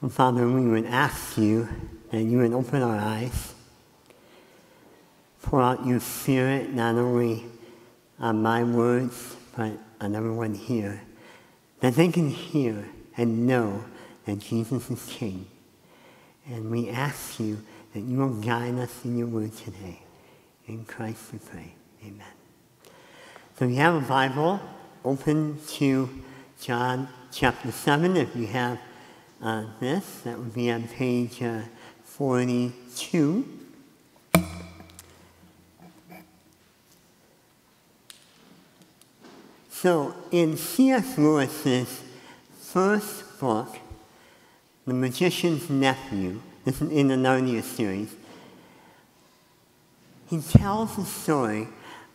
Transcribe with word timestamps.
Well, 0.00 0.08
Father, 0.08 0.48
we 0.48 0.66
would 0.66 0.86
ask 0.86 1.36
you 1.36 1.68
that 2.10 2.22
you 2.22 2.38
would 2.38 2.54
open 2.54 2.80
our 2.80 2.96
eyes, 2.96 3.52
pour 5.42 5.60
out 5.60 5.84
your 5.84 6.00
spirit 6.00 6.72
not 6.72 6.94
only 6.94 7.44
on 8.18 8.42
my 8.42 8.64
words, 8.64 9.36
but 9.54 9.72
on 10.00 10.14
everyone 10.14 10.54
here, 10.54 11.02
that 11.80 11.96
they 11.96 12.08
can 12.08 12.30
hear 12.30 12.88
and 13.18 13.46
know 13.46 13.84
that 14.24 14.38
Jesus 14.38 14.90
is 14.90 15.04
King. 15.06 15.44
And 16.46 16.70
we 16.70 16.88
ask 16.88 17.38
you 17.38 17.58
that 17.92 18.00
you 18.00 18.20
will 18.20 18.40
guide 18.40 18.76
us 18.76 19.04
in 19.04 19.18
your 19.18 19.26
word 19.26 19.54
today. 19.54 20.00
In 20.66 20.86
Christ 20.86 21.24
we 21.30 21.40
pray. 21.40 21.74
Amen. 22.06 22.26
So 23.58 23.66
you 23.66 23.76
have 23.76 24.02
a 24.02 24.06
Bible, 24.06 24.60
open 25.04 25.58
to 25.72 26.08
John 26.58 27.06
chapter 27.30 27.70
7. 27.70 28.16
If 28.16 28.34
you 28.34 28.46
have 28.46 28.78
uh, 29.42 29.64
this, 29.80 30.20
that 30.20 30.38
would 30.38 30.54
be 30.54 30.70
on 30.70 30.86
page 30.88 31.42
uh, 31.42 31.62
42. 32.04 33.58
So 39.70 40.14
in 40.30 40.58
C.S. 40.58 41.16
Lewis's 41.16 42.02
first 42.60 43.40
book, 43.40 43.78
The 44.86 44.92
Magician's 44.92 45.70
Nephew, 45.70 46.42
this 46.66 46.82
is 46.82 46.90
in 46.90 47.08
the 47.08 47.14
Narnia 47.14 47.62
series, 47.62 48.14
he 50.28 50.40
tells 50.40 50.96
the 50.96 51.04
story 51.04 51.66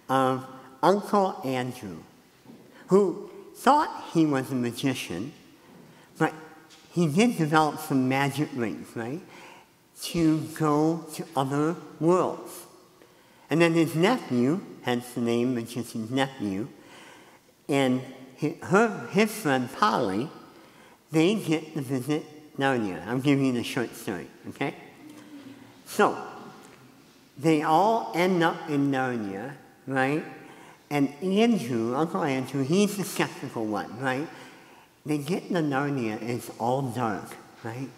of 0.08 0.46
Uncle 0.84 1.42
Andrew, 1.44 1.98
who 2.88 3.32
thought 3.56 4.12
he 4.14 4.28
was 4.28 4.52
a 4.52 4.56
magician, 4.56 5.34
he 6.96 7.08
did 7.08 7.38
develop 7.38 7.78
some 7.82 8.08
magic 8.08 8.48
rings, 8.56 8.88
right, 8.96 9.20
to 10.02 10.40
go 10.58 11.06
to 11.14 11.26
other 11.36 11.76
worlds. 12.00 12.68
And 13.50 13.62
then 13.62 13.74
his 13.74 13.96
nephew, 13.96 14.62
hence 14.84 15.12
the 15.12 15.20
name 15.20 15.56
Magician's 15.56 16.10
Nephew, 16.10 16.70
and 17.68 18.02
his, 18.38 18.54
her, 18.64 19.08
his 19.12 19.30
friend 19.30 19.70
Polly, 19.74 20.30
they 21.12 21.36
get 21.36 21.74
to 21.74 21.82
visit 21.82 22.24
Narnia. 22.58 23.06
I'm 23.06 23.20
giving 23.20 23.48
you 23.48 23.52
the 23.52 23.64
short 23.64 23.94
story, 23.94 24.28
okay? 24.48 24.74
So, 25.86 26.18
they 27.38 27.62
all 27.62 28.14
end 28.16 28.42
up 28.42 28.70
in 28.70 28.90
Narnia, 28.90 29.56
right? 29.86 30.24
And 30.90 31.14
Andrew, 31.22 31.94
Uncle 31.94 32.24
Andrew, 32.24 32.64
he's 32.64 32.96
the 32.96 33.04
skeptical 33.04 33.66
one, 33.66 34.00
right? 34.00 34.30
They 35.06 35.20
get 35.20 35.50
to 35.50 35.56
Narnia, 35.56 36.22
it's 36.22 36.50
all 36.60 36.82
dark, 36.82 37.36
right? 37.64 37.90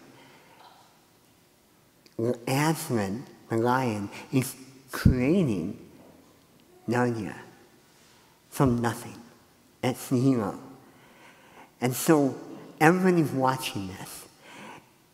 Aslan, 2.47 3.25
the 3.49 3.57
lion, 3.57 4.09
is 4.31 4.55
creating 4.91 5.77
Narnia 6.87 7.35
from 8.49 8.81
nothing. 8.81 9.15
It's 9.83 10.09
zero. 10.09 10.59
And 11.79 11.95
so 11.95 12.35
everybody's 12.81 13.31
watching 13.31 13.87
this. 13.87 14.25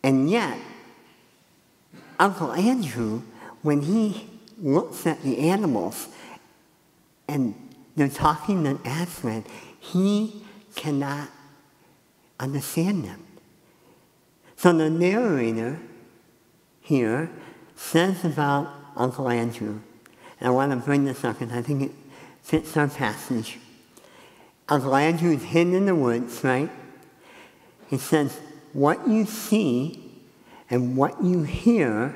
And 0.02 0.28
yet, 0.28 0.58
Uncle 2.18 2.52
Andrew, 2.52 3.22
when 3.62 3.82
he 3.82 4.28
looks 4.58 5.06
at 5.06 5.22
the 5.22 5.38
animals 5.38 6.08
and 7.28 7.54
they're 7.96 8.08
talking 8.08 8.64
to 8.64 8.78
Aslan, 8.84 9.44
he 9.78 10.42
cannot 10.74 11.28
understand 12.44 13.04
them. 13.04 13.22
So 14.56 14.72
the 14.72 14.88
narrator 14.88 15.80
here 16.80 17.30
says 17.74 18.24
about 18.24 18.72
Uncle 18.96 19.28
Andrew, 19.28 19.80
and 20.38 20.48
I 20.48 20.50
want 20.50 20.70
to 20.70 20.76
bring 20.76 21.04
this 21.04 21.24
up 21.24 21.38
because 21.38 21.54
I 21.54 21.62
think 21.62 21.82
it 21.82 21.90
fits 22.42 22.76
our 22.76 22.88
passage. 22.88 23.58
Uncle 24.68 24.94
Andrew 24.94 25.32
is 25.32 25.42
hidden 25.42 25.74
in 25.74 25.86
the 25.86 25.94
woods, 25.94 26.44
right? 26.44 26.70
He 27.88 27.98
says, 27.98 28.40
what 28.72 29.08
you 29.08 29.26
see 29.26 30.12
and 30.70 30.96
what 30.96 31.22
you 31.22 31.42
hear 31.42 32.14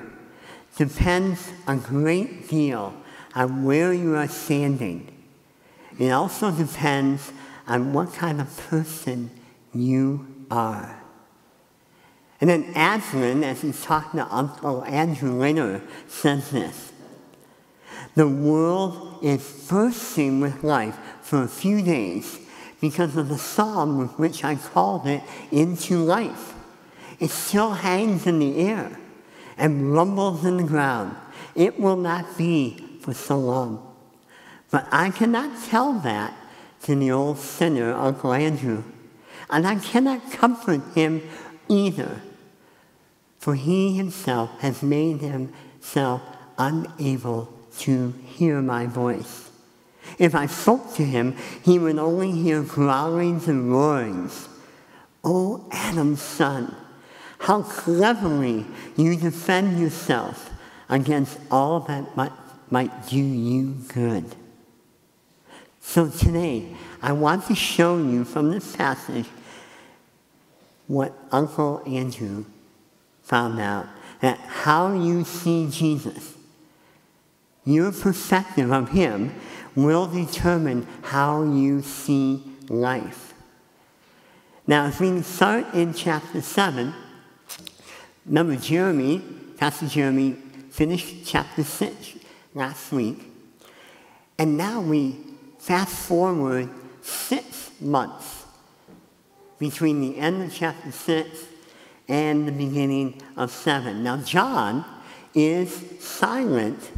depends 0.77 1.51
a 1.67 1.77
great 1.77 2.49
deal 2.49 2.95
on 3.35 3.65
where 3.65 3.93
you 3.93 4.15
are 4.17 4.29
standing. 4.29 5.13
It 5.99 6.11
also 6.11 6.51
depends 6.51 7.33
on 7.67 7.93
what 7.93 8.13
kind 8.15 8.41
of 8.41 8.57
person 8.57 9.31
you 9.75 10.27
are. 10.51 11.03
And 12.41 12.49
then 12.49 12.65
Aslan, 12.77 13.43
as 13.43 13.63
he's 13.63 13.83
talking 13.83 14.21
to 14.21 14.27
Uncle 14.35 14.85
Andrew 14.85 15.33
later, 15.33 15.83
says 16.07 16.51
this. 16.51 16.93
The 18.15 18.29
world 18.29 19.19
is 19.23 19.67
bursting 19.69 20.41
with 20.41 20.63
life 20.63 20.97
for 21.23 21.43
a 21.43 21.49
few 21.49 21.83
days 21.83 22.39
because 22.81 23.17
of 23.17 23.29
the 23.29 23.39
psalm 23.39 23.99
with 23.99 24.19
which 24.19 24.45
I 24.45 24.55
called 24.55 25.07
it 25.07 25.23
into 25.51 25.99
life. 25.99 26.55
It 27.19 27.31
still 27.31 27.73
hangs 27.73 28.27
in 28.27 28.39
the 28.39 28.59
air 28.59 28.99
and 29.57 29.93
rumbles 29.93 30.45
in 30.45 30.57
the 30.57 30.63
ground. 30.63 31.17
It 31.55 31.81
will 31.81 31.97
not 31.97 32.39
be 32.39 32.99
for 33.01 33.13
so 33.13 33.39
long. 33.39 33.85
But 34.71 34.87
I 34.93 35.11
cannot 35.11 35.65
tell 35.65 35.95
that 36.01 36.35
to 36.83 36.95
the 36.95 37.11
old 37.11 37.39
sinner, 37.39 37.93
Uncle 37.93 38.33
Andrew. 38.33 38.85
And 39.51 39.67
I 39.67 39.77
cannot 39.77 40.31
comfort 40.31 40.83
him 40.95 41.23
either, 41.69 42.21
for 43.39 43.55
he 43.55 43.97
himself 43.97 44.51
has 44.61 44.83
made 44.83 45.21
himself 45.21 46.23
unable 46.59 47.53
to 47.79 48.13
hear 48.27 48.61
my 48.61 48.87
voice. 48.87 49.51
If 50.19 50.35
I 50.35 50.47
spoke 50.47 50.95
to 50.95 51.05
him, 51.05 51.37
he 51.65 51.79
would 51.79 51.99
only 51.99 52.33
hear 52.33 52.63
growlings 52.63 53.47
and 53.47 53.71
roarings. 53.71 54.49
Oh, 55.23 55.67
Adam's 55.71 56.23
son, 56.23 56.75
how 57.39 57.63
cleverly 57.63 58.67
you 58.97 59.17
defend 59.17 59.79
yourself 59.79 60.51
against 60.89 61.39
all 61.51 61.81
that 61.81 62.17
might, 62.17 62.33
might 62.71 63.09
do 63.09 63.19
you 63.19 63.77
good. 63.93 64.25
So 65.81 66.09
today, 66.09 66.77
I 67.01 67.13
want 67.13 67.47
to 67.47 67.55
show 67.55 67.97
you 67.97 68.25
from 68.25 68.51
this 68.51 68.77
passage 68.77 69.27
what 70.89 71.13
Uncle 71.31 71.83
Andrew 71.87 72.45
found 73.23 73.61
out 73.61 73.87
that 74.21 74.39
how 74.39 74.93
you 74.95 75.23
see 75.23 75.69
Jesus, 75.71 76.35
your 77.65 77.93
perspective 77.93 78.73
of 78.73 78.89
him, 78.89 79.35
will 79.77 80.07
determine 80.07 80.89
how 81.03 81.45
you 81.45 81.83
see 81.83 82.43
life. 82.69 83.35
Now, 84.67 84.87
as 84.87 84.99
we 84.99 85.23
start 85.23 85.73
in 85.73 85.95
chapter 85.95 86.41
7, 86.41 86.93
remember 88.27 88.57
Jeremy, 88.57 89.23
Pastor 89.57 89.87
Jeremy, 89.87 90.33
finished 90.71 91.25
chapter 91.25 91.63
6 91.63 92.15
last 92.55 92.93
week. 92.93 93.23
And 94.39 94.57
now 94.57 94.81
we 94.81 95.17
fast 95.59 95.95
forward 95.95 96.71
six 97.03 97.71
months 97.81 98.38
between 99.59 100.01
the 100.01 100.19
end 100.19 100.43
of 100.43 100.55
chapter 100.55 100.91
6 100.91 101.47
and 102.09 102.49
the 102.49 102.53
beginning 102.53 103.21
of 103.37 103.51
7. 103.51 104.03
Now, 104.03 104.19
John 104.19 104.85
is 105.35 105.85
silent. 106.01 106.91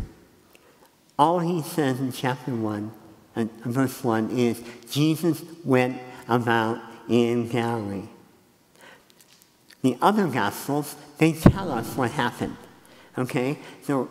All 1.18 1.40
he 1.40 1.62
says 1.62 2.00
in 2.00 2.12
chapter 2.12 2.54
1, 2.54 2.92
uh, 3.36 3.44
verse 3.64 4.02
1, 4.02 4.30
is 4.30 4.62
Jesus 4.90 5.42
went 5.64 6.00
about 6.28 6.80
in 7.08 7.48
Galilee. 7.48 8.08
The 9.82 9.96
other 10.00 10.26
Gospels, 10.26 10.94
they 11.18 11.32
tell 11.32 11.72
us 11.72 11.96
what 11.96 12.10
happened. 12.12 12.56
Okay? 13.16 13.58
So, 13.82 14.08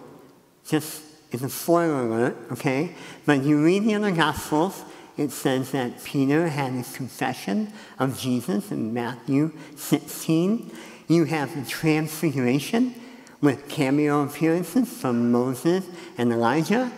just 0.68 1.04
as 1.32 1.44
a 1.44 1.50
spoiler 1.50 2.08
alert, 2.08 2.38
okay? 2.52 2.96
But 3.26 3.44
you 3.44 3.64
read 3.64 3.84
the 3.84 3.96
other 3.96 4.12
Gospels, 4.12 4.84
it 5.20 5.32
says 5.32 5.72
that 5.72 6.02
Peter 6.06 6.48
had 6.48 6.72
his 6.72 6.96
confession 6.96 7.74
of 8.00 8.18
Jesus 8.18 8.72
in 8.72 8.94
Matthew 8.94 9.52
16. 9.76 10.72
You 11.10 11.26
have 11.26 11.54
the 11.54 11.70
transfiguration 11.70 12.96
with 13.42 13.68
cameo 13.68 14.24
appearances 14.24 14.88
from 14.88 15.30
Moses 15.30 15.86
and 16.18 16.32
Elijah. 16.32 16.90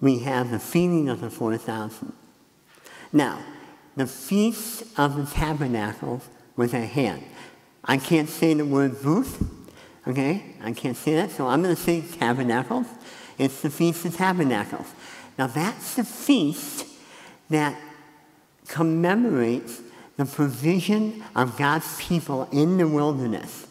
We 0.00 0.20
have 0.20 0.50
the 0.50 0.58
feeding 0.58 1.10
of 1.10 1.20
the 1.20 1.28
4,000. 1.28 2.14
Now, 3.12 3.38
the 3.96 4.06
Feast 4.06 4.84
of 4.96 5.16
the 5.16 5.26
Tabernacles 5.26 6.26
was 6.56 6.72
at 6.72 6.88
hand. 6.88 7.22
I 7.84 7.98
can't 7.98 8.30
say 8.30 8.54
the 8.54 8.64
word 8.64 9.02
booth, 9.02 9.46
okay? 10.08 10.54
I 10.62 10.72
can't 10.72 10.96
say 10.96 11.16
that, 11.16 11.32
so 11.32 11.48
I'm 11.48 11.62
going 11.62 11.76
to 11.76 11.80
say 11.80 12.00
tabernacles. 12.00 12.86
It's 13.36 13.60
the 13.60 13.68
Feast 13.68 14.06
of 14.06 14.16
Tabernacles. 14.16 14.86
Now, 15.36 15.48
that's 15.48 15.96
the 15.96 16.04
feast 16.04 16.86
that 17.50 17.78
commemorates 18.68 19.80
the 20.16 20.24
provision 20.24 21.22
of 21.34 21.56
God's 21.56 21.96
people 21.98 22.48
in 22.52 22.78
the 22.78 22.88
wilderness 22.88 23.66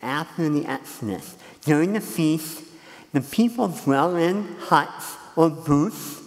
after 0.00 0.48
the 0.48 0.64
Exodus. 0.66 1.36
During 1.62 1.92
the 1.92 2.00
feast, 2.00 2.64
the 3.12 3.20
people 3.20 3.68
dwell 3.68 4.16
in 4.16 4.44
huts 4.58 5.16
or 5.34 5.50
booths 5.50 6.22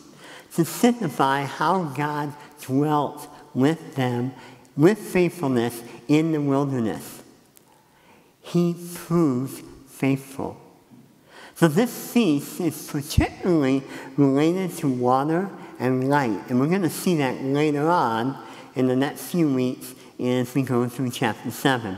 to 0.56 0.66
signify 0.66 1.44
how 1.44 1.84
God 1.84 2.34
dwelt 2.62 3.28
with 3.54 3.96
them 3.96 4.34
with 4.76 4.98
faithfulness 4.98 5.82
in 6.08 6.32
the 6.32 6.42
wilderness. 6.42 7.22
He 8.42 8.76
proved 8.96 9.64
faithful. 9.88 10.58
So 11.56 11.68
this 11.68 12.12
feast 12.12 12.60
is 12.60 12.90
particularly 12.90 13.84
related 14.18 14.76
to 14.78 14.88
water 14.88 15.50
and 15.82 16.08
light. 16.10 16.40
And 16.48 16.60
we're 16.60 16.68
going 16.68 16.84
to 16.84 16.90
see 16.90 17.16
that 17.18 17.44
later 17.44 17.90
on 17.90 18.38
in 18.76 18.88
the 18.88 18.96
next 18.96 19.32
few 19.32 19.54
weeks 19.54 19.94
as 20.20 20.54
we 20.54 20.62
go 20.62 20.88
through 20.88 21.10
chapter 21.10 21.50
7. 21.50 21.98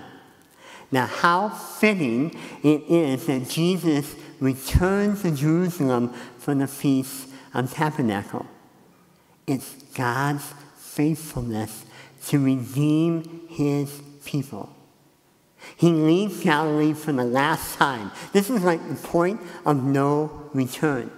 Now, 0.92 1.06
how 1.06 1.50
fitting 1.50 2.34
it 2.64 2.84
is 2.90 3.26
that 3.26 3.50
Jesus 3.50 4.16
returns 4.40 5.22
to 5.24 5.32
Jerusalem 5.32 6.14
for 6.38 6.56
the 6.56 6.68
Feast 6.68 7.30
of 7.54 7.72
Tabernacle. 7.74 8.46
It's 9.46 9.74
God's 9.96 10.54
faithfulness 10.78 11.86
to 12.28 12.40
redeem 12.40 13.48
his 13.50 14.02
people. 14.24 14.74
He 15.76 15.90
leaves 15.90 16.42
Galilee 16.42 16.94
for 16.94 17.12
the 17.12 17.26
last 17.26 17.78
time. 17.78 18.12
This 18.32 18.50
is 18.50 18.64
like 18.64 18.88
the 18.88 18.96
point 18.96 19.42
of 19.66 19.84
no 19.84 20.50
return. 20.54 21.12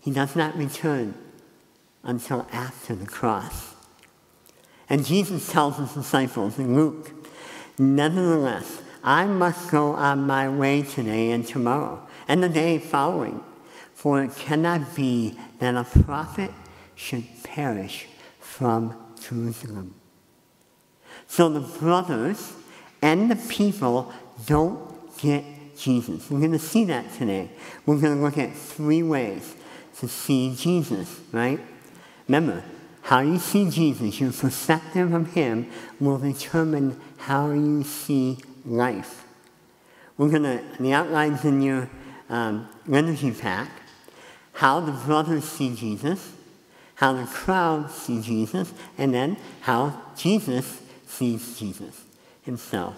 He 0.00 0.10
does 0.10 0.34
not 0.34 0.56
return 0.56 1.14
until 2.02 2.46
after 2.52 2.94
the 2.94 3.06
cross. 3.06 3.74
And 4.88 5.04
Jesus 5.04 5.50
tells 5.50 5.78
his 5.78 5.94
disciples 5.94 6.58
in 6.58 6.74
Luke, 6.76 7.10
Nevertheless, 7.78 8.82
I 9.02 9.24
must 9.24 9.70
go 9.70 9.92
on 9.92 10.26
my 10.26 10.48
way 10.48 10.82
today 10.82 11.30
and 11.30 11.46
tomorrow 11.46 12.06
and 12.28 12.42
the 12.42 12.48
day 12.48 12.78
following, 12.78 13.42
for 13.94 14.22
it 14.22 14.34
cannot 14.36 14.94
be 14.94 15.38
that 15.58 15.74
a 15.74 15.84
prophet 16.02 16.50
should 16.94 17.24
perish 17.42 18.06
from 18.38 18.94
Jerusalem. 19.20 19.94
So 21.26 21.48
the 21.48 21.60
brothers 21.60 22.52
and 23.00 23.30
the 23.30 23.36
people 23.36 24.12
don't 24.46 25.18
get 25.18 25.44
Jesus. 25.76 26.30
We're 26.30 26.40
going 26.40 26.52
to 26.52 26.58
see 26.58 26.84
that 26.84 27.12
today. 27.14 27.50
We're 27.86 27.98
going 27.98 28.16
to 28.16 28.22
look 28.22 28.38
at 28.38 28.54
three 28.54 29.02
ways 29.02 29.54
to 29.98 30.08
see 30.08 30.54
Jesus, 30.54 31.20
right? 31.32 31.60
Remember, 32.28 32.62
how 33.02 33.20
you 33.20 33.38
see 33.38 33.68
Jesus, 33.68 34.20
your 34.20 34.32
perspective 34.32 35.12
of 35.12 35.32
him, 35.34 35.68
will 35.98 36.18
determine 36.18 37.00
how 37.18 37.50
you 37.50 37.82
see 37.82 38.38
life. 38.64 39.24
We're 40.16 40.28
going 40.28 40.44
to, 40.44 40.62
the 40.80 40.92
outlines 40.92 41.44
in 41.44 41.62
your 41.62 41.90
um, 42.28 42.68
liturgy 42.86 43.32
pack, 43.32 43.68
how 44.52 44.80
the 44.80 44.92
brothers 44.92 45.44
see 45.44 45.74
Jesus, 45.74 46.32
how 46.96 47.12
the 47.12 47.24
crowd 47.24 47.90
see 47.90 48.20
Jesus, 48.20 48.72
and 48.96 49.12
then 49.12 49.36
how 49.62 50.00
Jesus 50.16 50.80
sees 51.06 51.58
Jesus 51.58 52.04
himself. 52.42 52.94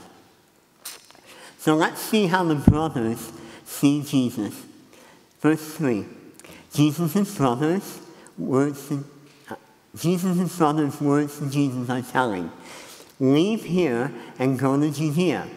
So 1.59 1.75
let's 1.75 2.00
see 2.00 2.26
how 2.26 2.44
the 2.44 2.56
brothers 2.56 3.32
see 3.65 4.03
Jesus. 4.03 4.55
Verse 5.41 5.75
3 5.75 6.05
Jesus' 6.75 7.37
brothers' 7.37 8.00
uh, 8.38 8.97
Jesus' 9.96 10.56
brothers' 10.56 11.00
words 11.00 11.38
to 11.38 11.49
Jesus 11.49 11.88
are 11.88 12.02
telling, 12.02 12.50
Leave 13.20 13.64
here 13.64 14.12
and 14.38 14.58
go 14.58 14.79
to 14.79 14.91
Judea, 14.91 15.49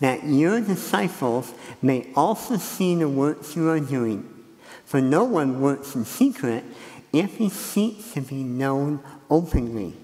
that 0.00 0.24
your 0.24 0.60
disciples 0.60 1.52
may 1.80 2.06
also 2.14 2.56
see 2.56 2.94
the 2.94 3.08
works 3.08 3.56
you 3.56 3.68
are 3.70 3.80
doing. 3.80 4.32
For 4.84 5.00
no 5.00 5.24
one 5.24 5.60
works 5.60 5.94
in 5.94 6.04
secret 6.04 6.64
if 7.12 7.38
he 7.38 7.48
seeks 7.48 8.12
to 8.12 8.20
be 8.20 8.42
known 8.42 9.00
openly. 9.30 9.94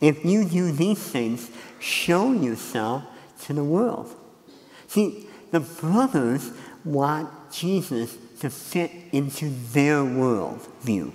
If 0.00 0.24
you 0.24 0.44
do 0.44 0.72
these 0.72 0.98
things, 0.98 1.50
show 1.78 2.32
yourself 2.32 3.04
to 3.42 3.52
the 3.52 3.64
world. 3.64 4.14
See, 4.88 5.28
the 5.50 5.60
brothers 5.60 6.50
want 6.84 7.28
Jesus 7.52 8.16
to 8.40 8.48
fit 8.48 8.90
into 9.12 9.50
their 9.72 10.04
world 10.04 10.66
view. 10.80 11.12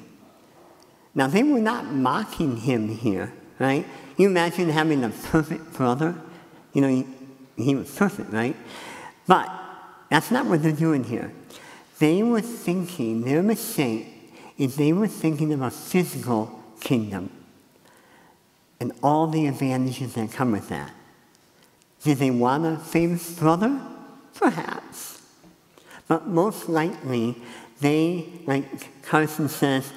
Now, 1.16 1.28
they 1.28 1.44
were 1.44 1.62
not 1.62 1.86
mocking 1.86 2.58
him 2.58 2.90
here, 2.90 3.34
right? 3.58 3.86
You 4.18 4.28
imagine 4.28 4.70
having 4.70 5.04
a 5.04 5.10
perfect 5.10 5.74
brother? 5.74 6.16
You 6.74 6.82
know, 6.82 6.90
he, 6.90 7.08
he 7.56 7.74
was 7.74 7.90
perfect, 7.96 8.34
right? 8.34 8.56
But 9.26 9.50
that's 10.10 10.30
not 10.30 10.46
what 10.46 10.62
they're 10.62 10.74
doing 10.74 11.06
here. 11.06 11.32
They 12.00 12.22
were 12.22 12.42
thinking, 12.42 13.22
their 13.22 13.42
mistake 13.42 14.08
is 14.58 14.76
they 14.76 14.92
were 14.92 15.08
thinking 15.08 15.54
of 15.54 15.62
a 15.62 15.72
physical 15.72 16.62
kingdom 16.82 17.32
and 18.80 18.92
all 19.02 19.28
the 19.28 19.48
advantages 19.48 20.14
that 20.16 20.32
come 20.32 20.52
with 20.52 20.70
that. 20.70 20.92
Did 22.04 22.18
they 22.18 22.32
want 22.32 22.66
a 22.66 22.78
famous 22.78 23.38
brother? 23.40 23.80
Perhaps. 24.34 25.22
But 26.08 26.28
most 26.28 26.70
likely, 26.70 27.36
they, 27.80 28.30
like 28.46 29.02
Carson 29.02 29.50
says, 29.50 29.92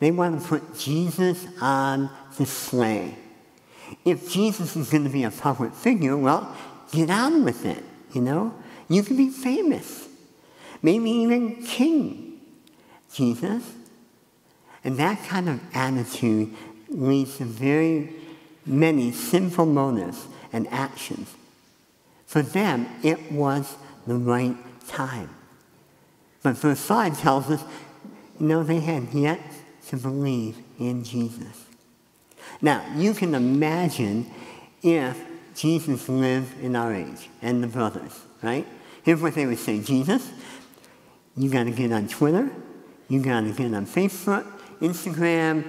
they 0.00 0.10
want 0.10 0.42
to 0.42 0.48
put 0.48 0.78
Jesus 0.78 1.46
on 1.60 2.10
the 2.32 2.44
display. 2.44 3.16
If 4.04 4.30
Jesus 4.30 4.74
is 4.76 4.90
going 4.90 5.04
to 5.04 5.10
be 5.10 5.24
a 5.24 5.30
public 5.30 5.74
figure, 5.74 6.16
well, 6.16 6.56
get 6.90 7.10
on 7.10 7.44
with 7.44 7.64
it, 7.66 7.84
you 8.12 8.22
know? 8.22 8.54
You 8.88 9.02
can 9.02 9.16
be 9.16 9.28
famous, 9.28 10.08
maybe 10.82 11.10
even 11.10 11.62
king, 11.62 12.40
Jesus. 13.12 13.62
And 14.82 14.96
that 14.96 15.22
kind 15.28 15.48
of 15.48 15.60
attitude 15.74 16.54
leads 16.88 17.36
to 17.36 17.44
very 17.44 18.12
many 18.66 19.12
sinful 19.12 19.66
motives 19.66 20.26
and 20.52 20.66
actions. 20.68 21.28
For 22.26 22.42
them, 22.42 22.86
it 23.02 23.30
was 23.30 23.76
the 24.06 24.14
right 24.16 24.56
time. 24.88 25.30
But 26.42 26.56
verse 26.56 26.80
5 26.80 27.20
tells 27.20 27.50
us, 27.50 27.62
you 28.38 28.46
know, 28.46 28.62
they 28.62 28.80
had 28.80 29.12
yet 29.12 29.40
to 29.90 29.96
believe 29.96 30.56
in 30.78 31.02
Jesus. 31.02 31.64
Now, 32.62 32.84
you 32.94 33.12
can 33.12 33.34
imagine 33.34 34.30
if 34.82 35.20
Jesus 35.56 36.08
lived 36.08 36.62
in 36.62 36.76
our 36.76 36.94
age 36.94 37.28
and 37.42 37.62
the 37.62 37.66
brothers, 37.66 38.20
right? 38.40 38.66
Here's 39.02 39.20
what 39.20 39.34
they 39.34 39.46
would 39.46 39.58
say 39.58 39.80
Jesus, 39.80 40.30
you 41.36 41.50
got 41.50 41.64
to 41.64 41.72
get 41.72 41.90
on 41.92 42.06
Twitter, 42.06 42.50
you 43.08 43.20
got 43.20 43.40
to 43.40 43.52
get 43.52 43.74
on 43.74 43.84
Facebook, 43.84 44.46
Instagram, 44.80 45.68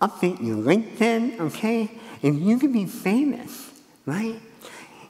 update 0.00 0.42
your 0.42 0.56
LinkedIn, 0.56 1.38
okay? 1.38 1.90
And 2.22 2.40
you 2.40 2.58
can 2.58 2.72
be 2.72 2.86
famous, 2.86 3.70
right? 4.06 4.40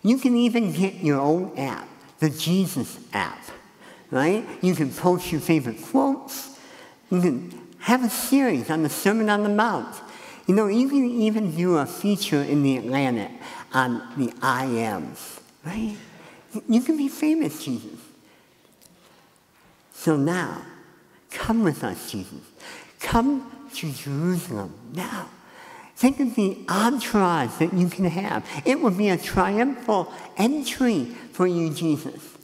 You 0.02 0.18
can 0.18 0.36
even 0.36 0.72
get 0.72 0.94
your 0.94 1.20
own 1.20 1.56
app, 1.56 1.88
the 2.18 2.30
Jesus 2.30 2.98
app, 3.12 3.40
right? 4.10 4.44
You 4.62 4.74
can 4.74 4.90
post 4.90 5.30
your 5.30 5.40
favorite 5.40 5.80
quotes. 5.80 6.58
You 7.10 7.20
can 7.20 7.67
have 7.80 8.04
a 8.04 8.11
series 8.11 8.70
on 8.70 8.82
the 8.82 8.88
Sermon 8.88 9.30
on 9.30 9.42
the 9.42 9.49
Mount. 9.49 9.94
You 10.47 10.54
know, 10.54 10.66
you 10.66 10.88
can 10.88 11.04
even 11.04 11.54
do 11.54 11.76
a 11.76 11.87
feature 11.87 12.42
in 12.42 12.62
the 12.62 12.78
Atlantic 12.78 13.30
on 13.73 14.02
the 14.16 14.32
I 14.40 14.64
ams, 14.64 15.40
right? 15.64 15.97
You 16.68 16.80
can 16.80 16.97
be 16.97 17.08
famous, 17.08 17.62
Jesus. 17.62 17.99
So 19.92 20.16
now, 20.16 20.62
come 21.30 21.62
with 21.62 21.85
us, 21.85 22.11
Jesus. 22.11 22.40
Come 23.00 23.68
to 23.75 23.92
Jerusalem 23.92 24.75
now. 24.94 25.28
Think 25.97 26.20
of 26.20 26.37
the 26.37 26.56
entourage 26.68 27.58
that 27.58 27.75
you 27.75 27.88
can 27.88 28.04
have. 28.04 28.47
It 28.64 28.80
would 28.80 28.97
be 28.97 29.08
a 29.08 29.18
triumphal 29.18 30.12
entry 30.37 31.06
for 31.32 31.47
you, 31.47 31.70
Jesus. 31.70 32.37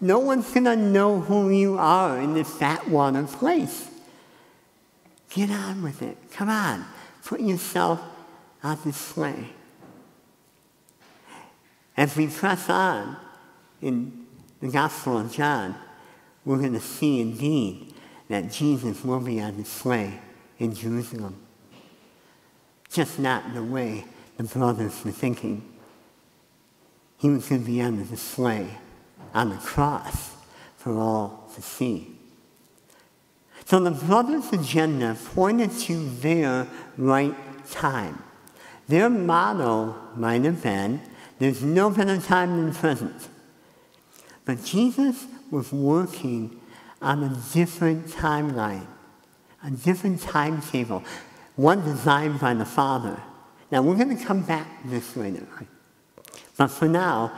No 0.00 0.18
one's 0.18 0.50
going 0.50 0.64
to 0.64 0.76
know 0.76 1.20
who 1.20 1.48
you 1.50 1.78
are 1.78 2.20
in 2.20 2.34
this 2.34 2.52
fat 2.52 2.88
water 2.88 3.22
place. 3.22 3.88
Get 5.34 5.50
on 5.50 5.82
with 5.82 6.02
it. 6.02 6.18
Come 6.32 6.50
on. 6.50 6.84
Put 7.24 7.40
yourself 7.40 8.00
on 8.62 8.78
display. 8.82 9.48
As 11.96 12.16
we 12.16 12.26
press 12.26 12.68
on 12.68 13.16
in 13.80 14.26
the 14.60 14.68
Gospel 14.68 15.18
of 15.18 15.32
John, 15.32 15.74
we're 16.44 16.58
going 16.58 16.72
to 16.74 16.80
see 16.80 17.20
indeed 17.20 17.94
that 18.28 18.50
Jesus 18.50 19.04
will 19.04 19.20
be 19.20 19.40
on 19.40 19.56
display 19.56 20.20
in 20.58 20.74
Jerusalem. 20.74 21.36
Just 22.90 23.18
not 23.18 23.46
in 23.46 23.54
the 23.54 23.64
way 23.64 24.04
the 24.36 24.44
brothers 24.44 25.04
were 25.04 25.12
thinking. 25.12 25.62
He 27.18 27.30
was 27.30 27.48
going 27.48 27.62
to 27.62 27.66
be 27.66 27.80
on 27.80 27.98
the 27.98 28.04
display 28.04 28.68
on 29.32 29.50
the 29.50 29.56
cross 29.56 30.32
for 30.76 30.98
all 30.98 31.48
to 31.54 31.62
see. 31.62 32.18
So 33.72 33.80
the 33.80 33.90
brothers' 33.90 34.52
agenda 34.52 35.16
pointed 35.34 35.70
to 35.86 36.06
their 36.20 36.66
right 36.98 37.34
time. 37.70 38.22
Their 38.86 39.08
motto 39.08 39.96
might 40.14 40.44
have 40.44 40.62
been, 40.62 41.00
there's 41.38 41.62
no 41.62 41.88
better 41.88 42.18
time 42.18 42.54
than 42.54 42.66
the 42.66 42.78
present. 42.78 43.28
But 44.44 44.62
Jesus 44.62 45.24
was 45.50 45.72
working 45.72 46.60
on 47.00 47.22
a 47.22 47.42
different 47.54 48.08
timeline, 48.08 48.86
a 49.64 49.70
different 49.70 50.20
timetable, 50.20 51.02
one 51.56 51.82
designed 51.82 52.40
by 52.40 52.52
the 52.52 52.66
Father. 52.66 53.22
Now, 53.70 53.80
we're 53.80 53.96
going 53.96 54.14
to 54.14 54.22
come 54.22 54.42
back 54.42 54.82
to 54.82 54.88
this 54.88 55.16
later. 55.16 55.46
But 56.58 56.66
for 56.66 56.88
now, 56.88 57.32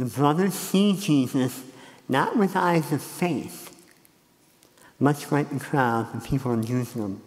the 0.00 0.06
brothers 0.06 0.54
see 0.54 0.96
Jesus 0.96 1.62
not 2.08 2.36
with 2.36 2.56
eyes 2.56 2.90
of 2.90 3.00
faith, 3.00 3.69
much 5.00 5.32
like 5.32 5.50
the 5.50 5.58
crowd, 5.58 6.12
the 6.12 6.20
people 6.20 6.52
in 6.52 6.64
Jerusalem. 6.64 7.22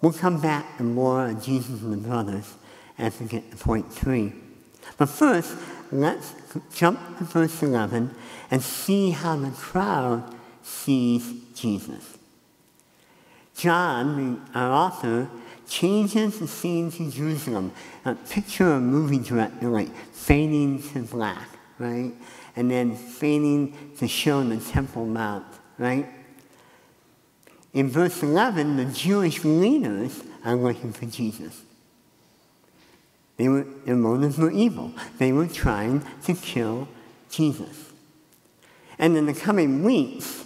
We'll 0.00 0.12
come 0.12 0.40
back 0.40 0.76
to 0.76 0.84
more 0.84 1.28
of 1.28 1.42
Jesus 1.42 1.82
and 1.82 1.92
the 1.92 1.96
brothers 1.96 2.54
as 2.98 3.18
we 3.18 3.26
get 3.26 3.50
to 3.50 3.56
point 3.56 3.92
three. 3.92 4.32
But 4.96 5.08
first, 5.08 5.56
let's 5.90 6.34
jump 6.74 7.00
to 7.18 7.24
verse 7.24 7.62
11 7.62 8.14
and 8.50 8.62
see 8.62 9.10
how 9.10 9.36
the 9.36 9.50
crowd 9.50 10.34
sees 10.62 11.32
Jesus. 11.54 12.18
John, 13.56 14.46
our 14.54 14.70
author, 14.70 15.28
changes 15.68 16.38
the 16.38 16.46
scene 16.46 16.90
to 16.92 17.10
Jerusalem. 17.10 17.72
A 18.04 18.14
picture 18.14 18.72
a 18.72 18.80
movie 18.80 19.18
director 19.18 19.68
like 19.68 19.92
fading 20.12 20.82
to 20.90 21.02
black, 21.02 21.48
right? 21.78 22.12
And 22.54 22.70
then 22.70 22.94
fading 22.94 23.94
to 23.98 24.06
show 24.06 24.42
the 24.42 24.58
Temple 24.58 25.06
Mount, 25.06 25.44
right? 25.78 26.06
In 27.72 27.88
verse 27.88 28.22
11, 28.22 28.76
the 28.76 28.84
Jewish 28.86 29.44
leaders 29.44 30.22
are 30.44 30.56
looking 30.56 30.92
for 30.92 31.06
Jesus. 31.06 31.62
They 33.36 33.48
were, 33.48 33.64
their 33.84 33.96
motives 33.96 34.36
were 34.36 34.50
evil. 34.50 34.92
They 35.18 35.32
were 35.32 35.46
trying 35.46 36.02
to 36.24 36.34
kill 36.34 36.88
Jesus. 37.30 37.92
And 38.98 39.16
in 39.16 39.26
the 39.26 39.34
coming 39.34 39.84
weeks, 39.84 40.44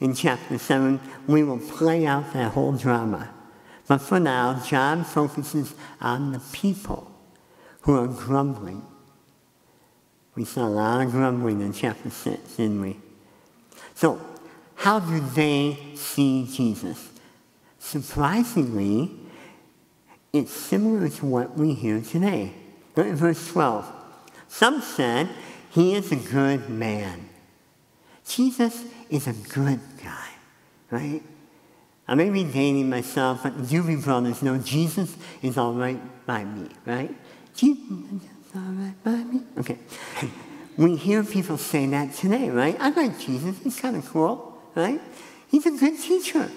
in 0.00 0.14
chapter 0.14 0.56
7, 0.56 0.98
we 1.26 1.42
will 1.42 1.58
play 1.58 2.06
out 2.06 2.32
that 2.32 2.52
whole 2.52 2.72
drama. 2.72 3.28
But 3.86 3.98
for 3.98 4.18
now, 4.18 4.62
John 4.64 5.04
focuses 5.04 5.74
on 6.00 6.32
the 6.32 6.40
people 6.52 7.10
who 7.82 7.94
are 7.94 8.06
grumbling. 8.06 8.82
We 10.34 10.44
saw 10.44 10.66
a 10.66 10.70
lot 10.70 11.04
of 11.04 11.10
grumbling 11.10 11.60
in 11.60 11.74
chapter 11.74 12.08
6, 12.08 12.56
didn't 12.56 12.80
we? 12.80 12.96
So, 13.94 14.18
how 14.80 14.98
do 14.98 15.20
they 15.20 15.76
see 15.94 16.48
Jesus? 16.50 17.10
Surprisingly, 17.78 19.10
it's 20.32 20.50
similar 20.50 21.10
to 21.10 21.26
what 21.26 21.54
we 21.54 21.74
hear 21.74 22.00
today. 22.00 22.54
Look 22.96 23.06
at 23.06 23.12
verse 23.12 23.46
12. 23.48 23.84
Some 24.48 24.80
said, 24.80 25.28
He 25.68 25.94
is 25.94 26.10
a 26.12 26.16
good 26.16 26.70
man. 26.70 27.28
Jesus 28.26 28.86
is 29.10 29.26
a 29.26 29.34
good 29.34 29.80
guy, 30.02 30.28
right? 30.90 31.22
I 32.08 32.14
may 32.14 32.30
be 32.30 32.44
dating 32.44 32.88
myself, 32.88 33.42
but 33.42 33.58
the 33.58 33.62
Doobie 33.62 34.02
Brothers 34.02 34.42
know 34.42 34.56
Jesus 34.56 35.14
is 35.42 35.58
all 35.58 35.74
right 35.74 36.00
by 36.24 36.44
me, 36.44 36.70
right? 36.86 37.14
Jesus 37.54 37.86
is 37.86 38.56
all 38.56 38.62
right 38.62 39.04
by 39.04 39.24
me. 39.24 39.42
Okay. 39.58 39.76
We 40.78 40.96
hear 40.96 41.22
people 41.22 41.58
say 41.58 41.84
that 41.88 42.14
today, 42.14 42.48
right? 42.48 42.78
I 42.80 42.88
like 42.88 43.20
Jesus. 43.20 43.58
He's 43.62 43.78
kind 43.78 43.96
of 43.96 44.08
cool 44.08 44.49
right? 44.74 45.00
He's 45.48 45.66
a 45.66 45.70
good 45.70 45.98
teacher. 45.98 46.50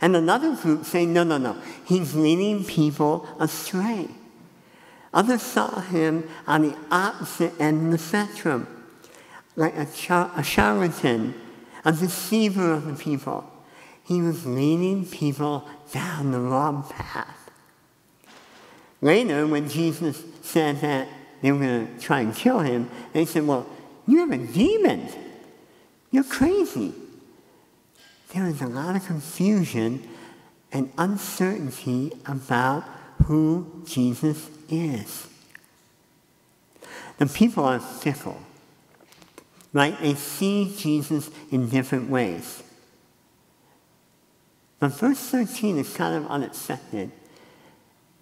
And 0.00 0.16
another 0.16 0.54
group 0.56 0.84
say, 0.84 1.06
no, 1.06 1.22
no, 1.22 1.38
no, 1.38 1.56
he's 1.84 2.14
leading 2.14 2.64
people 2.64 3.26
astray. 3.38 4.08
Others 5.14 5.42
saw 5.42 5.80
him 5.80 6.28
on 6.46 6.62
the 6.62 6.76
opposite 6.90 7.52
end 7.60 7.86
of 7.86 7.92
the 7.92 7.98
spectrum, 7.98 8.66
like 9.54 9.76
a, 9.76 9.86
char- 9.86 10.32
a 10.34 10.42
charlatan, 10.42 11.34
a 11.84 11.92
deceiver 11.92 12.72
of 12.72 12.86
the 12.86 12.94
people. 12.94 13.48
He 14.04 14.20
was 14.20 14.44
leading 14.46 15.06
people 15.06 15.68
down 15.92 16.32
the 16.32 16.40
wrong 16.40 16.84
path. 16.88 17.50
Later, 19.00 19.46
when 19.46 19.68
Jesus 19.68 20.22
said 20.42 20.80
that 20.80 21.08
they 21.42 21.52
were 21.52 21.58
going 21.58 21.94
to 21.94 22.00
try 22.00 22.20
and 22.20 22.34
kill 22.34 22.60
him, 22.60 22.90
they 23.12 23.24
said, 23.24 23.46
Well, 23.46 23.66
you 24.06 24.18
have 24.18 24.32
a 24.32 24.38
demon. 24.38 25.08
You're 26.10 26.24
crazy 26.24 26.94
there 28.32 28.46
is 28.46 28.62
a 28.62 28.66
lot 28.66 28.96
of 28.96 29.06
confusion 29.06 30.08
and 30.72 30.90
uncertainty 30.96 32.12
about 32.26 32.84
who 33.24 33.82
Jesus 33.86 34.48
is. 34.70 35.28
The 37.18 37.26
people 37.26 37.64
are 37.64 37.78
fickle, 37.78 38.40
right? 39.72 39.98
They 40.00 40.14
see 40.14 40.74
Jesus 40.76 41.30
in 41.50 41.68
different 41.68 42.08
ways. 42.08 42.62
But 44.80 44.88
verse 44.88 45.18
13 45.18 45.78
is 45.78 45.94
kind 45.94 46.24
of 46.24 46.30
unexpected. 46.30 47.12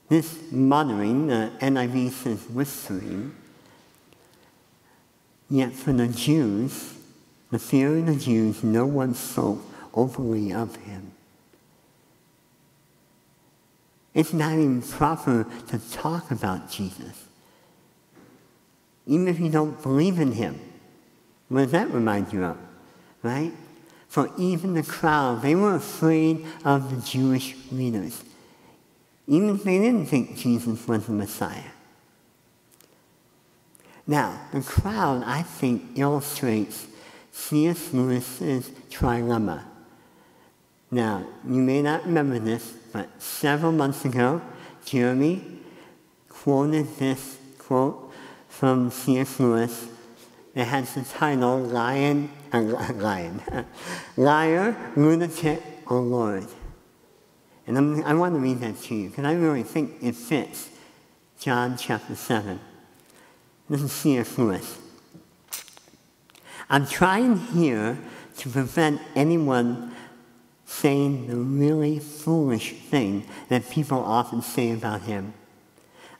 This 0.08 0.50
muttering, 0.50 1.28
the 1.28 1.52
NIV 1.60 2.10
says 2.10 2.44
whispering, 2.50 3.34
yet 5.48 5.72
for 5.72 5.92
the 5.92 6.08
Jews, 6.08 6.94
the 7.50 7.60
fear 7.60 7.96
of 7.96 8.06
the 8.06 8.16
Jews, 8.16 8.64
no 8.64 8.86
one 8.86 9.14
spoke 9.14 9.69
openly 9.94 10.52
of 10.52 10.76
him. 10.76 11.12
It's 14.14 14.32
not 14.32 14.52
even 14.52 14.82
proper 14.82 15.46
to 15.68 15.78
talk 15.92 16.30
about 16.30 16.70
Jesus. 16.70 17.26
Even 19.06 19.28
if 19.28 19.38
you 19.38 19.48
don't 19.48 19.80
believe 19.82 20.18
in 20.18 20.32
him. 20.32 20.60
What 21.48 21.62
does 21.62 21.72
that 21.72 21.90
remind 21.90 22.32
you 22.32 22.44
of? 22.44 22.58
Right? 23.22 23.52
For 24.08 24.30
even 24.36 24.74
the 24.74 24.82
crowd, 24.82 25.42
they 25.42 25.54
were 25.54 25.76
afraid 25.76 26.44
of 26.64 26.90
the 26.94 27.00
Jewish 27.08 27.54
leaders. 27.70 28.24
Even 29.28 29.50
if 29.50 29.62
they 29.62 29.78
didn't 29.78 30.06
think 30.06 30.36
Jesus 30.36 30.86
was 30.88 31.06
the 31.06 31.12
Messiah. 31.12 31.70
Now, 34.06 34.40
the 34.52 34.60
crowd, 34.60 35.22
I 35.24 35.42
think, 35.42 35.96
illustrates 35.96 36.88
C.S. 37.30 37.92
Lewis's 37.92 38.70
trilemma. 38.90 39.62
Now, 40.90 41.24
you 41.46 41.60
may 41.60 41.82
not 41.82 42.04
remember 42.04 42.38
this, 42.38 42.72
but 42.92 43.22
several 43.22 43.70
months 43.70 44.04
ago, 44.04 44.42
Jeremy 44.84 45.42
quoted 46.28 46.96
this 46.96 47.38
quote 47.58 48.12
from 48.48 48.90
C.S. 48.90 49.38
Lewis 49.38 49.88
that 50.54 50.64
has 50.64 50.94
the 50.94 51.02
title 51.02 51.58
Lion, 51.58 52.30
uh, 52.52 52.60
Lion, 52.94 53.40
Liar, 54.16 54.76
Lunatic, 54.96 55.62
or 55.86 56.00
Lord. 56.00 56.46
And 57.66 57.78
I'm, 57.78 58.02
i 58.02 58.12
want 58.14 58.34
to 58.34 58.40
read 58.40 58.58
that 58.60 58.80
to 58.82 58.94
you 58.94 59.10
because 59.10 59.24
I 59.24 59.34
really 59.34 59.62
think 59.62 60.02
it 60.02 60.16
fits 60.16 60.70
John 61.38 61.76
chapter 61.76 62.16
7. 62.16 62.58
This 63.68 63.82
is 63.82 63.92
C.S. 63.92 64.36
Lewis. 64.36 64.78
I'm 66.68 66.86
trying 66.86 67.36
here 67.38 67.96
to 68.38 68.48
prevent 68.48 69.00
anyone 69.14 69.94
saying 70.70 71.26
the 71.26 71.36
really 71.36 71.98
foolish 71.98 72.72
thing 72.72 73.26
that 73.48 73.68
people 73.70 73.98
often 73.98 74.40
say 74.40 74.70
about 74.70 75.02
him. 75.02 75.34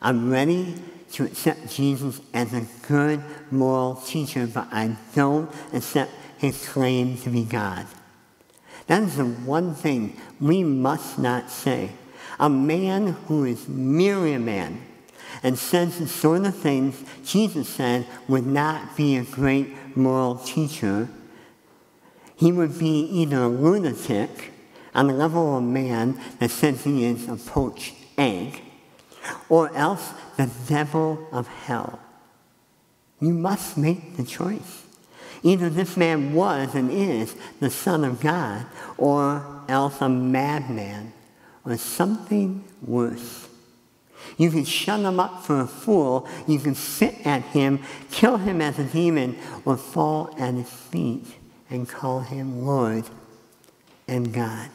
I'm 0.03 0.29
ready 0.29 0.75
to 1.13 1.25
accept 1.25 1.71
Jesus 1.71 2.21
as 2.35 2.53
a 2.53 2.67
good 2.89 3.23
moral 3.53 3.95
teacher, 3.95 4.49
but 4.49 4.67
I 4.73 4.97
don't 5.15 5.51
accept 5.73 6.11
his 6.39 6.69
claim 6.69 7.17
to 7.19 7.31
be 7.31 7.45
God. 7.45 7.87
That 8.89 9.05
is 9.05 9.17
the 9.17 9.25
one 9.25 9.73
thing 9.73 10.17
we 10.41 10.65
must 10.65 11.17
not 11.17 11.49
say. 11.49 11.93
A 12.41 12.51
man 12.51 13.09
who 13.29 13.45
is 13.45 13.69
merely 13.69 14.35
a 14.35 14.41
man 14.41 14.83
and 15.45 15.57
says 15.57 15.99
the 15.99 16.09
sort 16.09 16.45
of 16.45 16.57
things 16.57 17.03
Jesus 17.25 17.69
said 17.69 18.05
would 18.27 18.47
not 18.47 18.97
be 18.97 19.17
a 19.17 19.23
great 19.23 19.97
moral 19.97 20.35
teacher 20.35 21.09
he 22.41 22.51
would 22.51 22.79
be 22.79 23.03
either 23.03 23.43
a 23.43 23.49
lunatic 23.49 24.51
on 24.95 25.09
the 25.09 25.13
level 25.13 25.59
of 25.59 25.63
a 25.63 25.67
man 25.67 26.19
that 26.39 26.51
says 26.51 26.85
he 26.85 27.05
is 27.05 27.29
a 27.29 27.37
poached 27.37 27.95
egg, 28.17 28.63
or 29.51 29.71
else 29.77 30.15
the 30.39 30.51
devil 30.67 31.29
of 31.33 31.47
hell. 31.47 32.01
You 33.21 33.35
must 33.35 33.77
make 33.77 34.17
the 34.17 34.25
choice. 34.25 34.87
Either 35.43 35.69
this 35.69 35.99
man 35.99 36.33
was 36.33 36.75
and 36.75 36.91
is 36.91 37.37
the 37.61 37.69
Son 37.69 38.05
of 38.05 38.21
God, 38.21 38.65
or 38.97 39.45
else 39.69 40.01
a 40.01 40.09
madman, 40.09 41.13
or 41.67 41.77
something 41.77 42.65
worse. 42.81 43.49
You 44.39 44.51
can 44.51 44.65
shut 44.65 45.01
him 45.01 45.21
up 45.21 45.45
for 45.45 45.61
a 45.61 45.67
fool, 45.67 46.27
you 46.47 46.59
can 46.59 46.75
spit 46.75 47.17
at 47.27 47.43
him, 47.43 47.81
kill 48.11 48.39
him 48.39 48.63
as 48.63 48.79
a 48.79 48.85
demon, 48.85 49.37
or 49.67 49.77
fall 49.77 50.35
at 50.39 50.55
his 50.55 50.71
feet 50.71 51.27
and 51.71 51.89
call 51.89 52.21
him 52.21 52.67
Lord 52.67 53.05
and 54.09 54.33
God. 54.33 54.71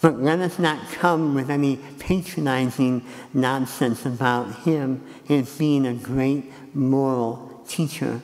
But 0.00 0.20
let 0.20 0.40
us 0.40 0.58
not 0.58 0.90
come 0.92 1.34
with 1.34 1.48
any 1.48 1.76
patronizing 1.98 3.04
nonsense 3.32 4.04
about 4.04 4.54
him 4.60 5.02
as 5.28 5.56
being 5.56 5.86
a 5.86 5.94
great 5.94 6.52
moral 6.74 7.62
teacher. 7.68 8.20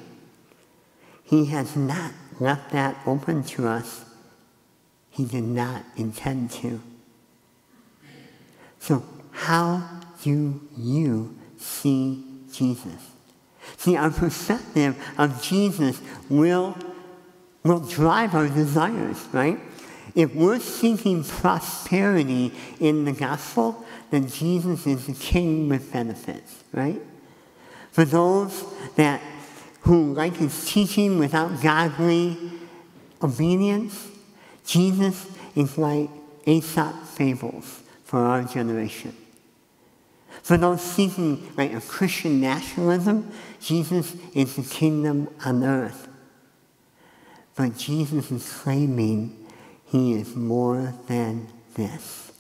He 1.24 1.46
has 1.46 1.76
not 1.76 2.12
left 2.38 2.72
that 2.72 2.96
open 3.06 3.44
to 3.44 3.68
us. 3.68 4.04
He 5.10 5.24
did 5.24 5.44
not 5.44 5.84
intend 5.96 6.50
to. 6.52 6.80
So, 8.78 9.04
how 9.30 10.00
do 10.22 10.60
you 10.76 11.36
see 11.58 12.24
Jesus? 12.52 13.10
See, 13.76 13.96
our 13.96 14.10
perspective 14.10 14.96
of 15.18 15.42
Jesus 15.42 16.00
will, 16.28 16.76
will 17.62 17.80
drive 17.80 18.34
our 18.34 18.48
desires, 18.48 19.18
right? 19.32 19.58
If 20.14 20.34
we're 20.34 20.58
seeking 20.58 21.22
prosperity 21.22 22.52
in 22.80 23.04
the 23.04 23.12
gospel, 23.12 23.84
then 24.10 24.28
Jesus 24.28 24.86
is 24.86 25.06
the 25.06 25.12
king 25.12 25.68
with 25.68 25.92
benefits, 25.92 26.64
right? 26.72 27.00
For 27.92 28.04
those 28.04 28.64
that 28.96 29.20
who 29.82 30.12
like 30.14 30.36
his 30.36 30.66
teaching 30.66 31.18
without 31.18 31.62
godly 31.62 32.36
obedience, 33.22 34.08
Jesus 34.66 35.26
is 35.54 35.78
like 35.78 36.10
Aesop 36.46 37.04
fables 37.04 37.82
for 38.04 38.18
our 38.20 38.42
generation. 38.42 39.16
For 40.42 40.56
those 40.56 40.80
seeking 40.80 41.52
like 41.56 41.72
a 41.72 41.80
Christian 41.80 42.40
nationalism, 42.40 43.30
Jesus 43.60 44.16
is 44.34 44.56
the 44.56 44.62
kingdom 44.62 45.28
on 45.44 45.62
earth. 45.64 46.08
But 47.60 47.76
Jesus 47.76 48.30
is 48.30 48.50
claiming 48.50 49.36
he 49.84 50.14
is 50.14 50.34
more 50.34 50.94
than 51.08 51.46
this. 51.74 52.32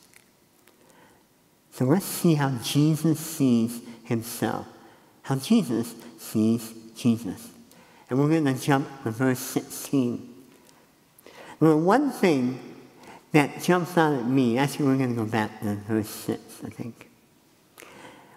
So 1.72 1.84
let's 1.84 2.06
see 2.06 2.36
how 2.36 2.52
Jesus 2.64 3.20
sees 3.20 3.82
himself, 4.04 4.66
how 5.20 5.34
Jesus 5.36 5.94
sees 6.16 6.72
Jesus. 6.96 7.50
And 8.08 8.18
we're 8.18 8.30
going 8.30 8.46
to 8.46 8.58
jump 8.58 8.88
to 9.02 9.10
verse 9.10 9.40
16. 9.40 10.26
Well, 11.60 11.78
one 11.78 12.12
thing 12.12 12.58
that 13.32 13.62
jumps 13.62 13.98
out 13.98 14.14
at 14.14 14.26
me, 14.26 14.56
actually, 14.56 14.86
we're 14.86 14.96
going 14.96 15.14
to 15.14 15.22
go 15.22 15.30
back 15.30 15.60
to 15.60 15.74
verse 15.86 16.08
6, 16.08 16.62
I 16.64 16.70
think. 16.70 17.10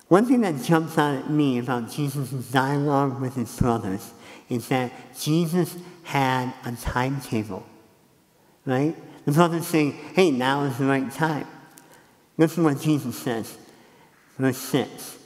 One 0.09 0.25
thing 0.25 0.41
that 0.41 0.61
jumps 0.61 0.97
out 0.97 1.15
at 1.15 1.29
me 1.29 1.59
about 1.59 1.89
Jesus' 1.89 2.29
dialogue 2.51 3.21
with 3.21 3.35
his 3.35 3.57
brothers 3.57 4.11
is 4.49 4.67
that 4.67 4.91
Jesus 5.17 5.77
had 6.03 6.53
a 6.65 6.71
timetable 6.73 7.65
right? 8.65 8.95
The 9.25 9.31
brother's 9.31 9.67
saying, 9.67 9.93
hey, 10.13 10.31
now 10.31 10.63
is 10.63 10.77
the 10.77 10.85
right 10.85 11.11
time. 11.11 11.47
Listen 12.37 12.63
what 12.63 12.81
Jesus 12.81 13.17
says. 13.17 13.57
Verse 14.37 14.57
6. 14.57 15.17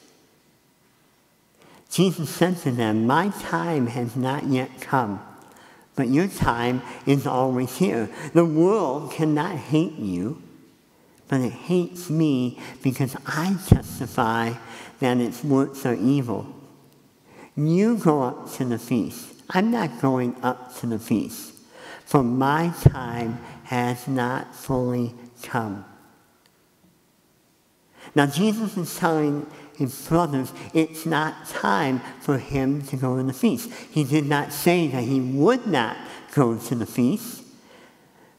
Jesus 1.89 2.29
said 2.29 2.57
to 2.59 2.71
them, 2.71 3.07
My 3.07 3.29
time 3.29 3.87
has 3.87 4.15
not 4.15 4.45
yet 4.45 4.81
come, 4.81 5.21
but 5.95 6.09
your 6.09 6.27
time 6.27 6.81
is 7.05 7.25
always 7.25 7.77
here. 7.77 8.09
The 8.33 8.45
world 8.45 9.11
cannot 9.13 9.55
hate 9.55 9.93
you, 9.93 10.41
but 11.29 11.41
it 11.41 11.53
hates 11.53 12.09
me 12.09 12.59
because 12.83 13.15
I 13.25 13.55
testify 13.67 14.53
that 14.99 15.17
its 15.17 15.43
works 15.43 15.85
are 15.85 15.95
evil. 15.95 16.53
You 17.55 17.97
go 17.97 18.21
up 18.21 18.51
to 18.55 18.65
the 18.65 18.77
feast. 18.77 19.36
I'm 19.49 19.71
not 19.71 20.01
going 20.01 20.35
up 20.43 20.75
to 20.79 20.87
the 20.87 20.99
feast 20.99 21.53
for 22.07 22.23
my 22.23 22.73
time 22.83 23.37
has 23.65 24.07
not 24.07 24.55
fully 24.55 25.13
come. 25.43 25.83
Now, 28.15 28.27
Jesus 28.27 28.77
is 28.77 28.97
telling 28.97 29.45
his 29.75 30.07
brothers 30.07 30.53
it's 30.73 31.05
not 31.05 31.49
time 31.49 31.99
for 32.21 32.37
him 32.37 32.81
to 32.83 32.95
go 32.95 33.17
to 33.17 33.23
the 33.23 33.33
feast. 33.33 33.69
He 33.91 34.05
did 34.05 34.25
not 34.25 34.53
say 34.53 34.87
that 34.87 35.03
he 35.03 35.19
would 35.19 35.67
not 35.67 35.97
go 36.33 36.57
to 36.57 36.75
the 36.75 36.85
feast, 36.85 37.43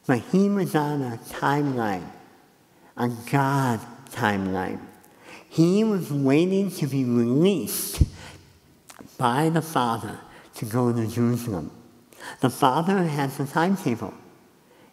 but 0.07 0.17
he 0.31 0.49
was 0.49 0.73
on 0.73 1.03
a 1.03 1.19
timeline, 1.29 2.09
a 2.97 3.07
God 3.31 3.81
timeline. 4.09 4.79
He 5.47 5.83
was 5.83 6.11
waiting 6.11 6.71
to 6.71 6.87
be 6.87 7.05
released 7.05 8.01
by 9.19 9.49
the 9.49 9.61
Father 9.61 10.19
to 10.59 10.65
go 10.65 10.91
to 10.91 11.07
Jerusalem. 11.07 11.71
The 12.41 12.49
Father 12.49 13.03
has 13.03 13.39
a 13.39 13.45
timetable, 13.45 14.13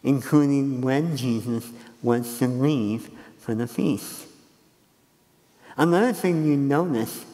including 0.01 0.79
when 0.79 1.17
Jesus 1.17 1.69
was 2.01 2.39
to 2.39 2.47
leave 2.47 3.09
for 3.37 3.53
the 3.53 3.67
feast. 3.67 4.27
Another 5.75 6.13
thing 6.13 6.45
you 6.45 6.55
notice 6.55 7.25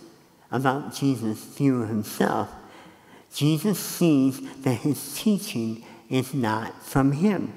about 0.52 0.96
Jesus' 0.96 1.60
of 1.60 1.88
himself, 1.88 2.50
Jesus 3.36 3.78
sees 3.78 4.41
that 4.63 4.80
his 4.80 5.15
teaching 5.15 5.84
is 6.10 6.34
not 6.34 6.84
from 6.84 7.12
him. 7.12 7.54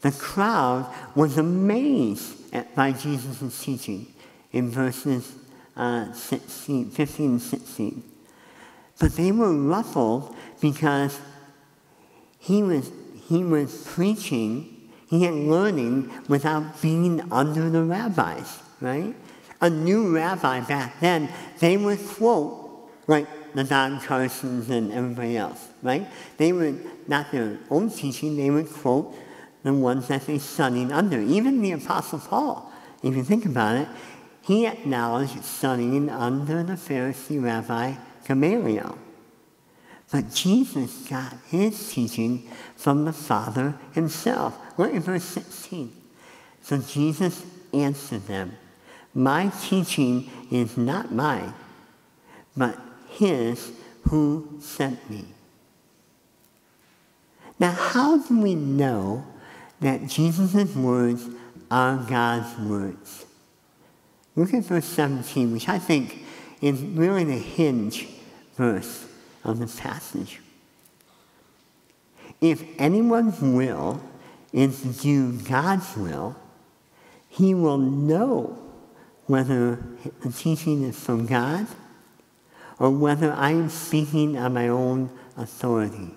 The 0.00 0.10
crowd 0.10 0.92
was 1.14 1.38
amazed 1.38 2.52
at, 2.52 2.74
by 2.74 2.92
Jesus' 2.92 3.62
teaching 3.62 4.12
in 4.52 4.70
verses 4.70 5.32
uh, 5.76 6.12
16, 6.12 6.90
15 6.90 7.26
and 7.26 7.42
16. 7.42 8.02
But 8.98 9.16
they 9.16 9.32
were 9.32 9.52
ruffled 9.52 10.34
because 10.60 11.18
he 12.38 12.62
was, 12.62 12.90
he 13.28 13.44
was 13.44 13.86
preaching, 13.86 14.90
he 15.08 15.24
had 15.24 15.34
learning 15.34 16.10
without 16.28 16.80
being 16.80 17.20
under 17.32 17.68
the 17.68 17.82
rabbis, 17.84 18.58
right? 18.80 19.14
A 19.60 19.70
new 19.70 20.14
rabbi 20.14 20.60
back 20.60 21.00
then, 21.00 21.28
they 21.60 21.76
would 21.76 21.98
quote, 22.06 22.90
like 23.06 23.26
the 23.54 23.64
Don 23.64 24.00
Carsons 24.00 24.70
and 24.70 24.92
everybody 24.92 25.36
else, 25.36 25.68
right? 25.82 26.06
They 26.36 26.52
would, 26.52 27.08
not 27.08 27.32
their 27.32 27.58
own 27.70 27.90
teaching, 27.90 28.36
they 28.36 28.50
would 28.50 28.70
quote 28.70 29.14
the 29.62 29.72
ones 29.72 30.08
that 30.08 30.26
they 30.26 30.38
studied 30.38 30.92
under. 30.92 31.20
Even 31.20 31.60
the 31.60 31.72
Apostle 31.72 32.18
Paul, 32.18 32.72
if 33.02 33.14
you 33.16 33.24
think 33.24 33.44
about 33.44 33.76
it, 33.76 33.88
he 34.42 34.66
acknowledged 34.66 35.42
studying 35.44 36.08
under 36.08 36.62
the 36.62 36.74
Pharisee 36.74 37.42
rabbi 37.42 37.94
Gamaliel. 38.26 38.98
But 40.10 40.32
Jesus 40.32 41.06
got 41.08 41.34
his 41.48 41.92
teaching 41.92 42.48
from 42.76 43.04
the 43.04 43.12
Father 43.12 43.74
himself. 43.92 44.56
Look 44.78 44.94
at 44.94 45.02
verse 45.02 45.24
16. 45.24 45.92
So 46.62 46.78
Jesus 46.78 47.44
answered 47.72 48.26
them, 48.26 48.56
My 49.14 49.50
teaching 49.62 50.30
is 50.50 50.76
not 50.76 51.12
mine, 51.12 51.54
but 52.56 52.78
his 53.08 53.72
who 54.02 54.58
sent 54.60 55.08
me. 55.10 55.24
Now, 57.58 57.72
how 57.72 58.18
do 58.18 58.40
we 58.40 58.54
know 58.54 59.24
that 59.80 60.06
Jesus' 60.06 60.74
words 60.74 61.26
are 61.70 61.96
God's 61.96 62.58
words? 62.60 63.26
Look 64.36 64.52
at 64.52 64.64
verse 64.64 64.84
17, 64.84 65.52
which 65.52 65.68
I 65.68 65.78
think 65.78 66.22
is 66.60 66.80
really 66.80 67.24
the 67.24 67.38
hinge 67.38 68.06
verse 68.56 69.06
of 69.44 69.58
the 69.58 69.66
passage. 69.66 70.40
If 72.40 72.64
anyone's 72.78 73.40
will 73.40 74.02
is 74.52 74.82
to 74.82 74.88
do 74.88 75.32
God's 75.32 75.96
will, 75.96 76.36
he 77.28 77.54
will 77.54 77.78
know 77.78 78.58
whether 79.26 79.76
the 80.22 80.32
teaching 80.32 80.82
is 80.82 80.98
from 80.98 81.26
God 81.26 81.66
or 82.78 82.90
whether 82.90 83.32
I 83.32 83.50
am 83.50 83.68
speaking 83.68 84.36
on 84.36 84.54
my 84.54 84.68
own 84.68 85.10
authority. 85.36 86.10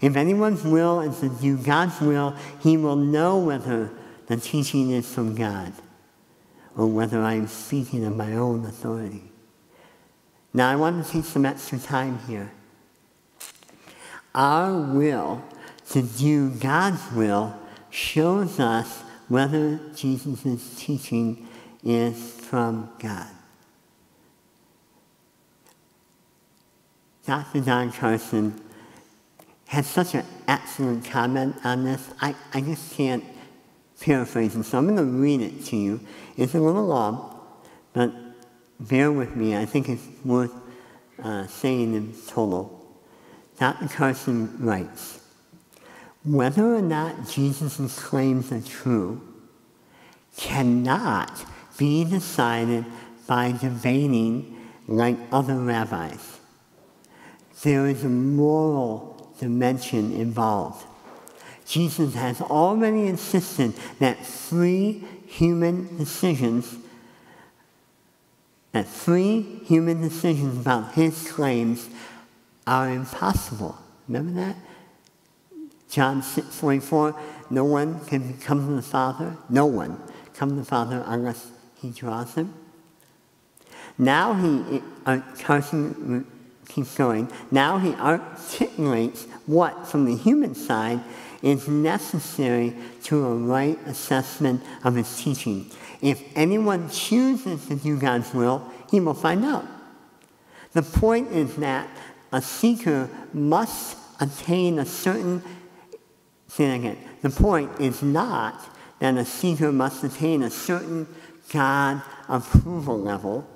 If 0.00 0.16
anyone's 0.16 0.64
will 0.64 1.00
is 1.00 1.20
to 1.20 1.28
do 1.28 1.56
God's 1.56 2.00
will, 2.00 2.34
he 2.60 2.76
will 2.76 2.96
know 2.96 3.38
whether 3.38 3.90
the 4.26 4.36
teaching 4.36 4.90
is 4.90 5.12
from 5.12 5.34
God 5.34 5.72
or 6.76 6.86
whether 6.86 7.20
I 7.20 7.34
am 7.34 7.46
speaking 7.46 8.04
on 8.04 8.16
my 8.16 8.32
own 8.34 8.64
authority. 8.64 9.22
Now, 10.54 10.70
I 10.70 10.76
want 10.76 11.04
to 11.04 11.12
take 11.12 11.24
some 11.24 11.44
extra 11.44 11.78
time 11.78 12.20
here 12.28 12.52
our 14.34 14.72
will 14.72 15.42
to 15.90 16.02
do 16.02 16.50
God's 16.50 17.00
will 17.12 17.54
shows 17.90 18.58
us 18.58 19.02
whether 19.28 19.78
Jesus' 19.94 20.74
teaching 20.76 21.46
is 21.84 22.32
from 22.32 22.90
God. 22.98 23.28
Dr. 27.26 27.60
Don 27.60 27.92
Carson 27.92 28.60
has 29.66 29.86
such 29.86 30.14
an 30.14 30.26
excellent 30.46 31.04
comment 31.06 31.56
on 31.64 31.84
this. 31.84 32.10
I, 32.20 32.34
I 32.52 32.60
just 32.60 32.94
can't 32.94 33.24
paraphrase 34.00 34.56
it, 34.56 34.64
so 34.64 34.76
I'm 34.76 34.84
going 34.84 34.98
to 34.98 35.04
read 35.04 35.40
it 35.40 35.64
to 35.66 35.76
you. 35.76 36.00
It's 36.36 36.54
a 36.54 36.60
little 36.60 36.86
long, 36.86 37.40
but 37.92 38.12
bear 38.80 39.10
with 39.12 39.36
me. 39.36 39.56
I 39.56 39.64
think 39.64 39.88
it's 39.88 40.06
worth 40.24 40.52
uh, 41.22 41.46
saying 41.46 41.94
in 41.94 42.14
total. 42.26 42.80
Dr. 43.58 43.88
Carson 43.88 44.56
writes, 44.58 45.20
whether 46.24 46.74
or 46.74 46.82
not 46.82 47.28
Jesus' 47.28 47.98
claims 47.98 48.50
are 48.50 48.60
true, 48.60 49.20
cannot 50.36 51.44
be 51.78 52.04
decided 52.04 52.84
by 53.26 53.52
debating 53.52 54.58
like 54.88 55.16
other 55.30 55.56
rabbis. 55.56 56.40
There 57.62 57.86
is 57.86 58.04
a 58.04 58.08
moral 58.08 59.32
dimension 59.38 60.12
involved. 60.12 60.84
Jesus 61.66 62.14
has 62.14 62.40
already 62.40 63.06
insisted 63.06 63.74
that 63.98 64.24
free 64.24 65.04
human 65.26 65.96
decisions, 65.96 66.76
that 68.74 68.88
free 68.88 69.60
human 69.64 70.00
decisions 70.00 70.58
about 70.60 70.94
his 70.94 71.30
claims 71.30 71.88
are 72.66 72.90
impossible. 72.90 73.78
Remember 74.08 74.32
that? 74.32 74.56
John 75.88 76.22
6 76.22 76.48
44, 76.48 77.14
no 77.50 77.64
one 77.64 78.04
can 78.06 78.36
come 78.38 78.66
to 78.66 78.74
the 78.74 78.82
Father, 78.82 79.36
no 79.48 79.64
one 79.64 80.02
come 80.34 80.50
to 80.50 80.56
the 80.56 80.64
Father 80.64 81.04
unless 81.06 81.52
he 81.80 81.90
draws 81.90 82.34
him. 82.34 82.52
Now 83.96 84.34
he, 84.34 84.82
uh, 85.06 85.20
Carson 85.38 86.26
keeps 86.66 86.96
going, 86.96 87.30
now 87.52 87.78
he 87.78 87.94
articulates 87.94 89.26
what, 89.46 89.86
from 89.86 90.04
the 90.04 90.16
human 90.16 90.56
side, 90.56 91.00
is 91.42 91.68
necessary 91.68 92.74
to 93.04 93.24
a 93.24 93.36
right 93.36 93.78
assessment 93.86 94.64
of 94.82 94.96
his 94.96 95.16
teaching. 95.16 95.70
If 96.04 96.22
anyone 96.36 96.90
chooses 96.90 97.66
to 97.68 97.76
do 97.76 97.98
God's 97.98 98.34
will, 98.34 98.70
he 98.90 99.00
will 99.00 99.14
find 99.14 99.42
out. 99.42 99.64
The 100.72 100.82
point 100.82 101.32
is 101.32 101.56
that 101.56 101.88
a 102.30 102.42
seeker 102.42 103.08
must 103.32 103.96
attain 104.20 104.78
a 104.78 104.84
certain, 104.84 105.42
again, 106.58 106.98
the 107.22 107.30
point 107.30 107.80
is 107.80 108.02
not 108.02 108.68
that 108.98 109.16
a 109.16 109.24
seeker 109.24 109.72
must 109.72 110.04
attain 110.04 110.42
a 110.42 110.50
certain 110.50 111.08
God 111.50 112.02
approval 112.28 113.00
level, 113.00 113.48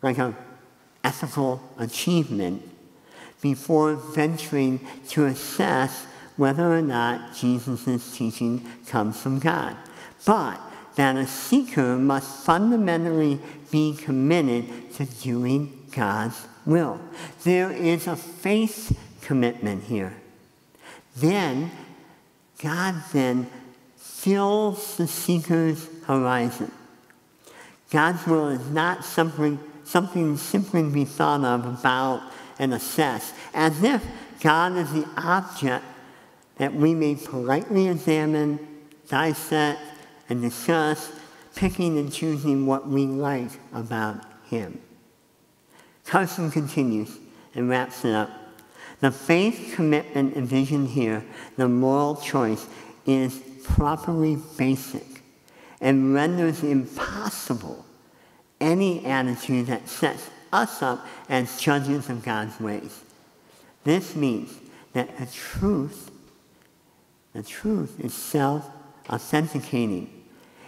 like 0.00 0.18
an 0.18 0.36
ethical 1.02 1.60
achievement, 1.76 2.62
before 3.40 3.94
venturing 3.94 4.78
to 5.08 5.24
assess 5.24 6.06
whether 6.36 6.72
or 6.72 6.82
not 6.82 7.34
Jesus' 7.34 8.16
teaching 8.16 8.64
comes 8.86 9.20
from 9.20 9.40
God. 9.40 9.76
But 10.24 10.60
that 11.00 11.16
a 11.16 11.26
seeker 11.26 11.96
must 11.96 12.44
fundamentally 12.44 13.40
be 13.70 13.96
committed 13.96 14.92
to 14.92 15.06
doing 15.06 15.86
God's 15.92 16.46
will. 16.66 17.00
There 17.42 17.72
is 17.72 18.06
a 18.06 18.16
faith 18.16 18.94
commitment 19.22 19.84
here. 19.84 20.14
Then, 21.16 21.70
God 22.62 23.02
then 23.14 23.48
fills 23.96 24.98
the 24.98 25.06
seeker's 25.06 25.88
horizon. 26.04 26.70
God's 27.90 28.26
will 28.26 28.48
is 28.48 28.68
not 28.68 29.02
something, 29.02 29.58
something 29.84 30.36
simply 30.36 30.82
to 30.82 30.90
be 30.90 31.06
thought 31.06 31.42
of 31.42 31.64
about 31.64 32.30
and 32.58 32.74
assessed, 32.74 33.34
as 33.54 33.82
if 33.82 34.04
God 34.42 34.76
is 34.76 34.92
the 34.92 35.08
object 35.16 35.82
that 36.58 36.74
we 36.74 36.94
may 36.94 37.14
politely 37.14 37.88
examine, 37.88 38.58
dissect, 39.08 39.80
and 40.30 40.40
discuss, 40.40 41.12
picking 41.54 41.98
and 41.98 42.12
choosing 42.12 42.64
what 42.64 42.88
we 42.88 43.04
like 43.04 43.50
about 43.74 44.24
Him. 44.48 44.80
Carson 46.06 46.50
continues 46.50 47.18
and 47.54 47.68
wraps 47.68 48.04
it 48.04 48.14
up. 48.14 48.30
The 49.00 49.10
faith 49.10 49.72
commitment 49.74 50.36
envisioned 50.36 50.88
here, 50.88 51.24
the 51.56 51.68
moral 51.68 52.16
choice, 52.16 52.66
is 53.06 53.40
properly 53.64 54.36
basic 54.56 55.22
and 55.80 56.14
renders 56.14 56.62
impossible 56.62 57.84
any 58.60 59.04
attitude 59.06 59.66
that 59.66 59.88
sets 59.88 60.30
us 60.52 60.82
up 60.82 61.06
as 61.28 61.60
judges 61.60 62.08
of 62.10 62.22
God's 62.22 62.60
ways. 62.60 63.00
This 63.84 64.14
means 64.14 64.52
that 64.92 65.16
the 65.18 65.26
truth, 65.26 66.10
the 67.32 67.42
truth 67.42 67.98
is 68.00 68.12
self-authenticating 68.12 70.19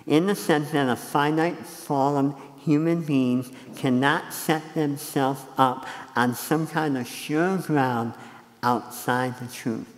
in 0.07 0.27
the 0.27 0.35
sense 0.35 0.71
that 0.71 0.89
a 0.89 0.97
finite, 0.97 1.59
fallen 1.59 2.35
human 2.65 3.03
beings 3.03 3.51
cannot 3.77 4.33
set 4.33 4.75
themselves 4.75 5.43
up 5.59 5.87
on 6.15 6.35
some 6.35 6.67
kind 6.67 6.97
of 6.97 7.07
sure 7.07 7.59
ground 7.59 8.15
outside 8.63 9.39
the 9.39 9.53
truth. 9.53 9.89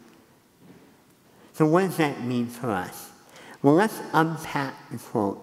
So, 1.52 1.66
what 1.66 1.82
does 1.82 1.96
that 1.98 2.22
mean 2.22 2.46
for 2.46 2.70
us? 2.70 3.10
Well, 3.62 3.74
let's 3.74 4.00
unpack 4.12 4.74
the 4.90 4.98
quote. 4.98 5.40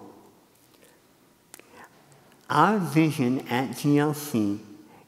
Our 2.50 2.78
vision 2.78 3.40
at 3.48 3.70
GLC 3.70 4.58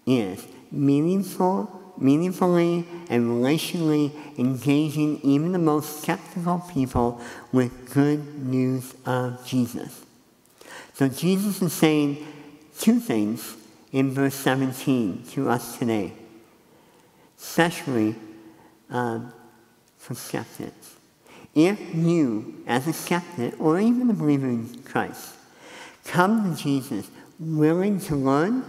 is 0.07 0.47
meaningful, 0.71 1.84
meaningfully 1.98 2.85
and 3.09 3.28
relationally 3.28 4.12
engaging 4.38 5.20
even 5.22 5.52
the 5.52 5.59
most 5.59 6.02
skeptical 6.02 6.62
people 6.72 7.20
with 7.52 7.92
good 7.92 8.44
news 8.44 8.94
of 9.07 9.44
Jesus. 9.46 10.04
So 10.94 11.09
Jesus 11.09 11.61
is 11.62 11.72
saying 11.72 12.26
two 12.78 13.00
things 13.00 13.57
in 13.92 14.11
verse 14.11 14.35
17 14.35 15.24
to 15.33 15.48
us 15.48 15.78
today, 15.78 16.12
especially 17.38 18.16
um, 18.90 19.33
for 19.98 20.14
skeptics. 20.14 20.96
If 21.54 21.94
you, 21.94 22.62
as 22.66 22.88
a 22.88 22.92
skeptic 22.92 23.61
or 23.61 23.78
even 23.78 24.11
a 24.11 24.14
believer 24.14 24.48
in 24.48 24.83
Christ, 24.83 25.35
come 26.04 26.57
to 26.57 26.61
Jesus 26.61 27.09
willing 27.38 28.00
to 28.00 28.16
learn, 28.16 28.64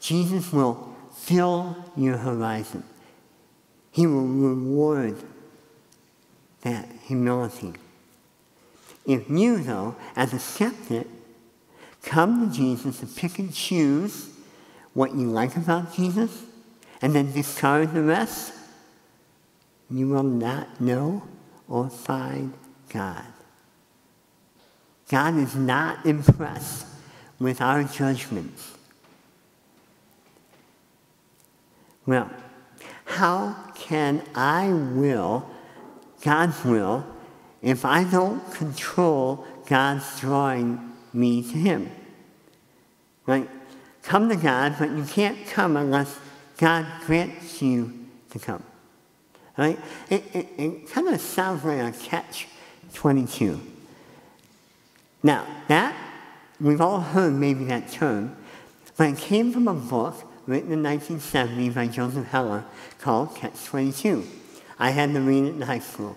Jesus 0.00 0.52
will 0.52 0.95
fill 1.16 1.76
your 1.96 2.18
horizon. 2.18 2.84
He 3.90 4.06
will 4.06 4.26
reward 4.26 5.16
that 6.62 6.88
humility. 7.04 7.72
If 9.06 9.30
you, 9.30 9.62
though, 9.62 9.96
as 10.14 10.32
a 10.32 10.38
skeptic, 10.38 11.06
come 12.02 12.48
to 12.48 12.54
Jesus 12.54 13.00
to 13.00 13.06
pick 13.06 13.38
and 13.38 13.52
choose 13.52 14.28
what 14.92 15.14
you 15.14 15.30
like 15.30 15.56
about 15.56 15.94
Jesus 15.94 16.44
and 17.00 17.14
then 17.14 17.32
discard 17.32 17.94
the 17.94 18.02
rest, 18.02 18.52
you 19.90 20.08
will 20.08 20.22
not 20.22 20.80
know 20.80 21.22
or 21.68 21.88
find 21.88 22.52
God. 22.88 23.24
God 25.08 25.36
is 25.36 25.54
not 25.54 26.04
impressed 26.04 26.86
with 27.38 27.60
our 27.60 27.84
judgments. 27.84 28.75
Well, 32.06 32.30
how 33.04 33.56
can 33.74 34.22
I 34.34 34.68
will 34.68 35.48
God's 36.22 36.64
will 36.64 37.04
if 37.62 37.84
I 37.84 38.04
don't 38.04 38.52
control 38.52 39.44
God's 39.66 40.20
drawing 40.20 40.92
me 41.12 41.42
to 41.42 41.58
Him. 41.58 41.90
Right? 43.26 43.48
Come 44.02 44.28
to 44.28 44.36
God, 44.36 44.76
but 44.78 44.90
you 44.90 45.04
can't 45.04 45.46
come 45.48 45.76
unless 45.76 46.18
God 46.58 46.86
grants 47.06 47.60
you 47.60 48.06
to 48.30 48.38
come. 48.38 48.62
Right? 49.58 49.78
It, 50.10 50.24
it, 50.34 50.48
it 50.56 50.90
kind 50.90 51.08
of 51.08 51.20
sounds 51.20 51.64
like 51.64 51.78
a 51.78 51.98
catch 51.98 52.46
22. 52.92 53.60
Now, 55.22 55.46
that, 55.68 55.96
we've 56.60 56.80
all 56.80 57.00
heard 57.00 57.32
maybe 57.32 57.64
that 57.64 57.90
term, 57.90 58.36
but 58.96 59.08
it 59.08 59.18
came 59.18 59.52
from 59.52 59.66
a 59.66 59.74
book 59.74 60.22
written 60.46 60.72
in 60.72 60.82
1970 60.82 61.70
by 61.70 61.86
Joseph 61.88 62.26
Heller 62.28 62.64
called 63.00 63.34
Catch 63.34 63.64
22. 63.64 64.24
I 64.78 64.90
had 64.90 65.12
to 65.14 65.20
read 65.20 65.44
it 65.44 65.54
in 65.54 65.60
high 65.62 65.80
school. 65.80 66.16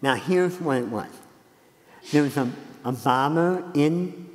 Now, 0.00 0.14
here's 0.14 0.58
what 0.60 0.78
it 0.78 0.88
was 0.88 1.10
there 2.10 2.22
was 2.22 2.36
a, 2.36 2.50
a 2.84 2.92
bomber 2.92 3.64
in 3.74 4.28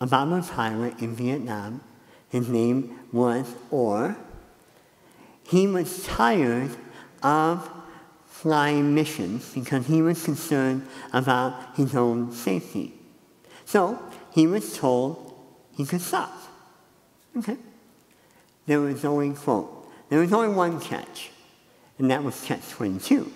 a 0.00 0.06
bomber 0.06 0.42
pilot 0.42 1.00
in 1.00 1.14
Vietnam. 1.14 1.82
His 2.30 2.48
name 2.48 2.98
was 3.12 3.46
Orr. 3.70 4.16
He 5.46 5.66
was 5.66 6.04
tired 6.04 6.70
of 7.22 7.68
flying 8.26 8.94
missions 8.94 9.52
because 9.52 9.86
he 9.86 10.00
was 10.00 10.24
concerned 10.24 10.86
about 11.12 11.76
his 11.76 11.94
own 11.94 12.32
safety. 12.32 12.94
So 13.64 14.00
he 14.32 14.46
was 14.46 14.78
told 14.78 15.38
he 15.76 15.84
could 15.84 16.00
stop. 16.00 16.32
Okay. 17.36 17.56
There 18.66 18.80
was 18.80 19.04
only, 19.04 19.32
quote, 19.34 19.88
there 20.08 20.20
was 20.20 20.32
only 20.32 20.54
one 20.54 20.80
catch, 20.80 21.30
and 21.98 22.10
that 22.10 22.22
was 22.22 22.40
catch 22.44 22.68
22 22.70 23.32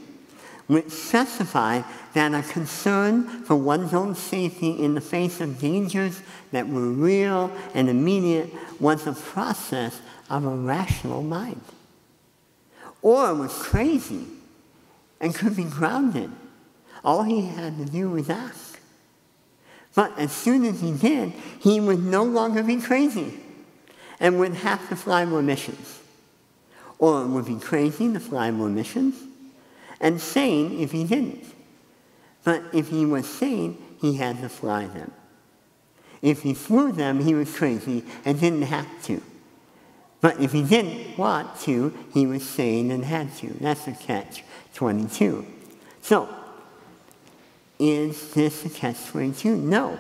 which 0.66 0.88
specify 0.90 1.82
that 2.14 2.32
a 2.32 2.42
concern 2.50 3.24
for 3.44 3.54
one's 3.54 3.92
own 3.92 4.14
safety 4.14 4.70
in 4.70 4.94
the 4.94 5.00
face 5.00 5.40
of 5.40 5.58
dangers 5.58 6.22
that 6.52 6.66
were 6.66 6.88
real 6.88 7.52
and 7.74 7.88
immediate 7.88 8.50
was 8.80 9.06
a 9.06 9.12
process 9.12 10.00
of 10.30 10.44
a 10.44 10.48
rational 10.48 11.22
mind. 11.22 11.60
Orr 13.02 13.34
was 13.34 13.52
crazy 13.52 14.24
and 15.20 15.34
could 15.34 15.56
be 15.56 15.64
grounded. 15.64 16.30
All 17.04 17.22
he 17.22 17.42
had 17.42 17.76
to 17.76 17.84
do 17.84 18.08
was 18.08 18.30
ask. 18.30 18.80
But 19.94 20.18
as 20.18 20.32
soon 20.32 20.64
as 20.64 20.80
he 20.80 20.92
did, 20.92 21.34
he 21.60 21.78
would 21.78 22.02
no 22.02 22.24
longer 22.24 22.62
be 22.62 22.80
crazy 22.80 23.38
and 24.20 24.38
would 24.38 24.54
have 24.54 24.88
to 24.88 24.96
fly 24.96 25.24
more 25.24 25.42
missions. 25.42 26.00
Or 26.98 27.22
it 27.22 27.28
would 27.28 27.46
be 27.46 27.56
crazy 27.56 28.12
to 28.12 28.20
fly 28.20 28.50
more 28.50 28.68
missions 28.68 29.16
and 30.00 30.20
sane 30.20 30.80
if 30.80 30.92
he 30.92 31.04
didn't. 31.04 31.44
But 32.44 32.62
if 32.72 32.90
he 32.90 33.06
was 33.06 33.26
sane, 33.26 33.78
he 34.00 34.16
had 34.16 34.40
to 34.42 34.48
fly 34.48 34.86
them. 34.86 35.12
If 36.22 36.42
he 36.42 36.54
flew 36.54 36.92
them, 36.92 37.20
he 37.20 37.34
was 37.34 37.54
crazy 37.54 38.04
and 38.24 38.38
didn't 38.38 38.62
have 38.62 38.86
to. 39.04 39.22
But 40.20 40.40
if 40.40 40.52
he 40.52 40.62
didn't 40.62 41.18
want 41.18 41.60
to, 41.60 41.92
he 42.12 42.26
was 42.26 42.48
sane 42.48 42.90
and 42.90 43.04
had 43.04 43.34
to. 43.36 43.48
That's 43.60 43.86
a 43.86 43.92
catch 43.92 44.42
22. 44.74 45.46
So, 46.00 46.28
is 47.78 48.32
this 48.32 48.64
a 48.64 48.70
catch 48.70 49.06
22? 49.06 49.56
No. 49.56 49.98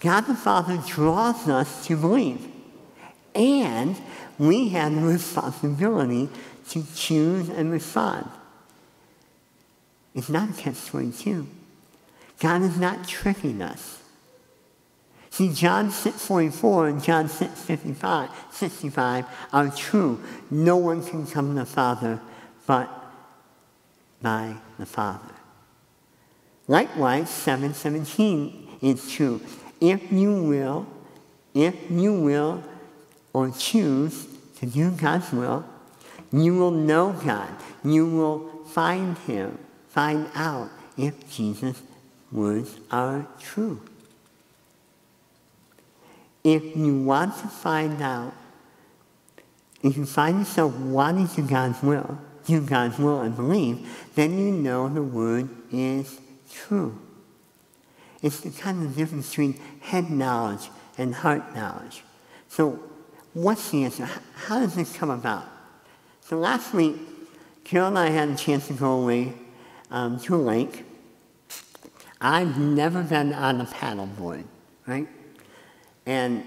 God 0.00 0.22
the 0.22 0.34
Father 0.34 0.76
draws 0.86 1.48
us 1.48 1.86
to 1.86 1.96
believe. 1.96 2.46
And 3.34 3.96
we 4.38 4.68
have 4.70 4.94
the 4.94 5.02
responsibility 5.02 6.28
to 6.70 6.84
choose 6.94 7.48
and 7.48 7.70
respond. 7.70 8.28
It's 10.14 10.28
not 10.28 10.50
a 10.50 10.52
catch 10.52 10.86
22. 10.86 11.46
God 12.38 12.62
is 12.62 12.78
not 12.78 13.06
tricking 13.06 13.62
us. 13.62 14.00
See, 15.30 15.52
John 15.52 15.88
6.44 15.88 16.90
and 16.90 17.02
John 17.02 17.28
6.55 17.28 18.30
65 18.52 19.26
are 19.52 19.70
true. 19.70 20.22
No 20.48 20.76
one 20.76 21.04
can 21.04 21.26
come 21.26 21.48
to 21.48 21.60
the 21.60 21.66
Father 21.66 22.20
but 22.66 22.88
by 24.22 24.54
the 24.78 24.86
Father. 24.86 25.34
Likewise, 26.68 27.26
7.17 27.26 28.80
is 28.80 29.10
true. 29.10 29.40
If 29.80 30.12
you 30.12 30.42
will, 30.42 30.86
if 31.52 31.90
you 31.90 32.14
will 32.14 32.62
or 33.34 33.50
choose 33.50 34.26
to 34.60 34.64
do 34.64 34.90
God's 34.92 35.30
will, 35.32 35.64
you 36.32 36.54
will 36.54 36.70
know 36.70 37.12
God. 37.12 37.50
You 37.84 38.06
will 38.06 38.64
find 38.64 39.18
Him, 39.18 39.58
find 39.88 40.30
out 40.34 40.70
if 40.96 41.30
Jesus' 41.30 41.82
words 42.32 42.78
are 42.90 43.26
true. 43.38 43.82
If 46.42 46.76
you 46.76 47.02
want 47.02 47.36
to 47.38 47.48
find 47.48 48.00
out, 48.00 48.32
if 49.82 49.96
you 49.96 50.06
find 50.06 50.38
yourself 50.38 50.74
wanting 50.76 51.28
to 51.28 51.42
God's 51.42 51.82
will, 51.82 52.18
do 52.46 52.60
God's 52.60 52.98
will 52.98 53.20
and 53.20 53.34
believe, 53.34 53.86
then 54.14 54.38
you 54.38 54.50
know 54.50 54.88
the 54.88 55.02
word 55.02 55.48
is 55.72 56.20
true. 56.50 56.98
It's 58.22 58.40
the 58.40 58.50
kind 58.50 58.82
of 58.84 58.96
difference 58.96 59.30
between 59.30 59.60
head 59.80 60.10
knowledge 60.10 60.70
and 60.96 61.14
heart 61.14 61.54
knowledge. 61.54 62.02
So, 62.48 62.78
what's 63.34 63.70
the 63.70 63.84
answer? 63.84 64.08
How 64.34 64.60
does 64.60 64.74
this 64.74 64.96
come 64.96 65.10
about? 65.10 65.44
So, 66.22 66.38
last 66.38 66.72
week, 66.72 66.96
Carol 67.64 67.88
and 67.88 67.98
I 67.98 68.08
had 68.08 68.30
a 68.30 68.36
chance 68.36 68.68
to 68.68 68.72
go 68.72 69.02
away 69.02 69.34
um, 69.90 70.18
to 70.20 70.34
a 70.34 70.38
lake. 70.38 70.84
I've 72.20 72.58
never 72.58 73.02
been 73.02 73.34
on 73.34 73.60
a 73.60 73.66
paddleboard, 73.66 74.44
right? 74.86 75.06
And 76.06 76.44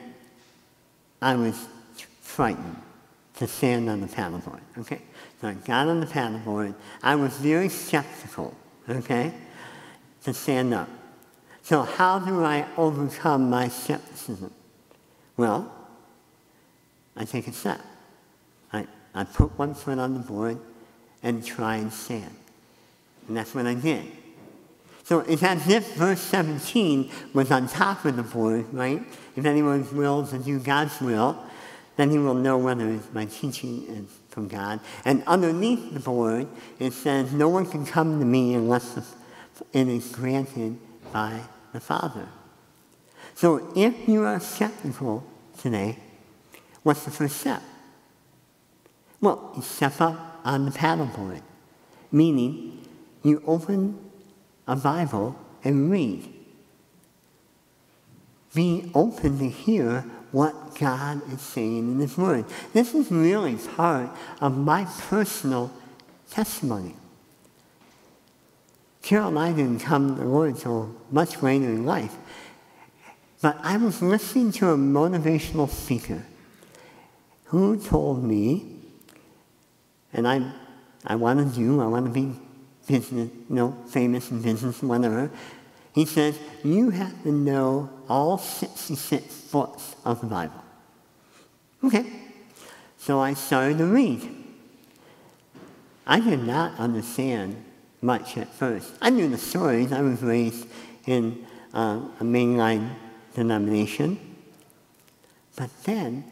I 1.21 1.35
was 1.35 1.67
frightened 2.21 2.77
to 3.35 3.47
stand 3.47 3.89
on 3.89 4.01
the 4.01 4.07
paddleboard, 4.07 4.61
okay? 4.79 5.01
So 5.39 5.49
I 5.49 5.53
got 5.53 5.87
on 5.87 5.99
the 5.99 6.07
paddleboard. 6.07 6.73
I 7.03 7.15
was 7.15 7.33
very 7.37 7.69
skeptical, 7.69 8.55
okay, 8.89 9.33
to 10.23 10.33
stand 10.33 10.73
up. 10.73 10.89
So 11.61 11.83
how 11.83 12.19
do 12.19 12.43
I 12.43 12.65
overcome 12.77 13.49
my 13.49 13.67
skepticism? 13.67 14.51
Well, 15.35 15.71
I 17.17 17.25
take 17.25 17.47
a 17.47 17.51
step. 17.51 17.81
I, 18.71 18.85
I 19.13 19.23
put 19.23 19.57
one 19.57 19.73
foot 19.73 19.99
on 19.99 20.13
the 20.13 20.19
board 20.19 20.59
and 21.23 21.43
try 21.43 21.77
and 21.77 21.91
stand. 21.91 22.35
And 23.27 23.35
that's 23.35 23.53
what 23.53 23.65
I 23.65 23.73
did. 23.73 24.05
So 25.03 25.19
it's 25.19 25.43
as 25.43 25.67
if 25.69 25.95
verse 25.95 26.21
17 26.21 27.09
was 27.33 27.49
on 27.51 27.67
top 27.67 28.05
of 28.05 28.15
the 28.15 28.23
board, 28.23 28.65
right? 28.73 29.01
If 29.35 29.45
anyone's 29.45 29.91
will 29.91 30.27
to 30.27 30.37
do 30.37 30.59
God's 30.59 30.99
will, 31.01 31.43
then 31.95 32.11
he 32.11 32.17
will 32.17 32.35
know 32.35 32.57
whether 32.57 32.99
my 33.13 33.25
teaching 33.25 33.85
is 33.87 34.05
from 34.29 34.47
God. 34.47 34.79
And 35.03 35.23
underneath 35.25 35.93
the 35.93 35.99
board, 35.99 36.47
it 36.77 36.93
says, 36.93 37.33
No 37.33 37.49
one 37.49 37.65
can 37.65 37.85
come 37.85 38.19
to 38.19 38.25
me 38.25 38.53
unless 38.53 38.97
it 39.73 39.87
is 39.87 40.09
granted 40.09 40.77
by 41.11 41.41
the 41.73 41.79
Father. 41.79 42.27
So 43.33 43.71
if 43.75 44.07
you 44.07 44.23
are 44.23 44.39
skeptical 44.39 45.23
today, 45.57 45.97
what's 46.87 47.03
the 47.03 47.11
first 47.11 47.41
step? 47.41 47.61
Well, 49.19 49.61
step 49.61 49.99
up 49.99 50.39
on 50.45 50.63
the 50.63 50.71
paddleboard, 50.71 51.41
meaning 52.13 52.81
you 53.23 53.43
open 53.45 53.99
a 54.65 54.77
Bible 54.77 55.35
and 55.65 55.91
read. 55.91 56.33
Be 58.53 58.89
open 58.95 59.37
to 59.39 59.49
hear 59.49 60.05
what 60.31 60.79
God 60.79 61.21
is 61.33 61.41
saying 61.41 61.91
in 61.91 61.99
His 61.99 62.17
Word. 62.17 62.45
This 62.71 62.95
is 62.95 63.11
really 63.11 63.55
part 63.75 64.09
of 64.39 64.57
my 64.57 64.85
personal 65.09 65.69
testimony. 66.31 66.95
Carol 69.01 69.37
I 69.37 69.51
didn't 69.51 69.79
come 69.79 70.15
to 70.15 70.21
the 70.21 70.25
Lord 70.25 70.55
until 70.55 70.95
much 71.11 71.43
later 71.43 71.65
in 71.65 71.85
life. 71.85 72.15
But 73.41 73.57
I 73.61 73.75
was 73.75 74.01
listening 74.01 74.53
to 74.53 74.69
a 74.69 74.77
motivational 74.77 75.69
speaker 75.69 76.23
who 77.47 77.77
told 77.77 78.23
me, 78.23 78.79
and 80.13 80.27
I, 80.27 80.51
I 81.05 81.15
want 81.15 81.39
to 81.39 81.59
do, 81.59 81.81
I 81.81 81.87
want 81.87 82.05
to 82.05 82.11
be 82.11 82.33
business, 82.87 83.29
you 83.49 83.55
know, 83.55 83.77
famous 83.87 84.31
in 84.31 84.41
business, 84.41 84.81
whatever. 84.81 85.29
He 85.93 86.05
says, 86.05 86.37
you 86.63 86.89
have 86.91 87.23
to 87.23 87.31
know 87.31 87.89
all 88.07 88.37
66 88.37 89.41
books 89.51 89.95
of 90.05 90.21
the 90.21 90.27
Bible. 90.27 90.63
Okay. 91.83 92.05
So 92.97 93.19
I 93.19 93.33
started 93.33 93.77
to 93.77 93.85
read. 93.85 94.29
I 96.05 96.19
did 96.19 96.43
not 96.43 96.77
understand 96.79 97.63
much 98.01 98.37
at 98.37 98.53
first. 98.53 98.93
I 99.01 99.09
knew 99.09 99.29
the 99.29 99.37
stories. 99.37 99.91
I 99.91 100.01
was 100.01 100.21
raised 100.21 100.67
in 101.05 101.45
uh, 101.73 102.01
a 102.19 102.23
mainline 102.23 102.93
denomination. 103.33 104.19
But 105.55 105.69
then 105.83 106.25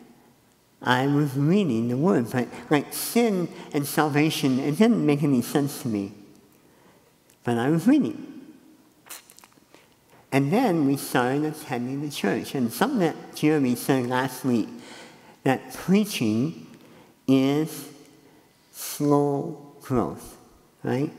I 0.86 1.08
was 1.08 1.36
reading 1.36 1.90
the 1.90 1.98
Word. 1.98 2.32
But 2.32 2.48
like 2.70 2.94
sin 2.94 3.50
and 3.74 3.86
salvation, 3.86 4.60
it 4.60 4.78
didn't 4.78 5.06
make 5.06 5.24
any 5.24 5.42
sense 5.42 5.82
to 5.82 5.88
me 5.88 6.14
but 7.46 7.60
I 7.60 7.70
was 7.70 7.88
reading. 7.88 8.42
And 10.32 10.52
then 10.52 10.86
we 10.86 10.98
started 10.98 11.46
attending 11.46 12.02
the 12.02 12.10
church. 12.10 12.56
And 12.56 12.74
something 12.74 13.00
that 13.00 13.36
Jeremy 13.36 13.76
said 13.76 14.08
last 14.08 14.44
week, 14.44 14.68
that 15.44 15.74
preaching 15.74 16.68
is 17.28 17.88
slow 18.74 19.76
growth, 19.82 20.38
right? 20.84 21.12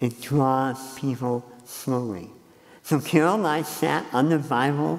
It 0.00 0.20
draws 0.20 0.98
people 0.98 1.44
slowly. 1.64 2.30
So 2.82 2.98
Carol 2.98 3.34
and 3.34 3.46
I 3.46 3.62
sat 3.62 4.06
on 4.12 4.30
the 4.30 4.38
Bible 4.38 4.98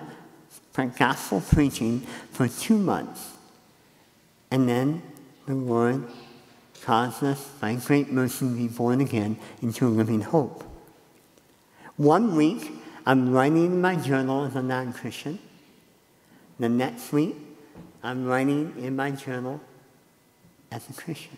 for 0.72 0.86
gospel 0.86 1.42
preaching 1.42 2.02
for 2.32 2.48
two 2.48 2.78
months. 2.78 3.31
And 4.52 4.68
then 4.68 5.02
the 5.48 5.56
Lord 5.56 6.04
caused 6.84 7.24
us, 7.24 7.48
by 7.60 7.76
great 7.76 8.12
mercy, 8.12 8.40
to 8.40 8.56
be 8.56 8.68
born 8.68 9.02
again 9.02 9.38
into 9.62 9.88
a 9.88 9.90
living 9.90 10.22
hope. 10.22 10.64
One 11.96 12.36
week, 12.36 12.72
I'm 13.06 13.32
writing 13.32 13.66
in 13.66 13.82
my 13.82 13.96
journal 13.96 14.46
as 14.46 14.56
a 14.56 14.62
non 14.62 14.94
Christian. 14.94 15.40
The 16.60 16.70
next 16.70 17.12
week, 17.12 17.36
I'm 18.04 18.26
writing 18.26 18.74
in 18.78 18.96
my 18.96 19.12
journal 19.12 19.62
as 20.72 20.90
a 20.90 20.94
Christian. 20.94 21.38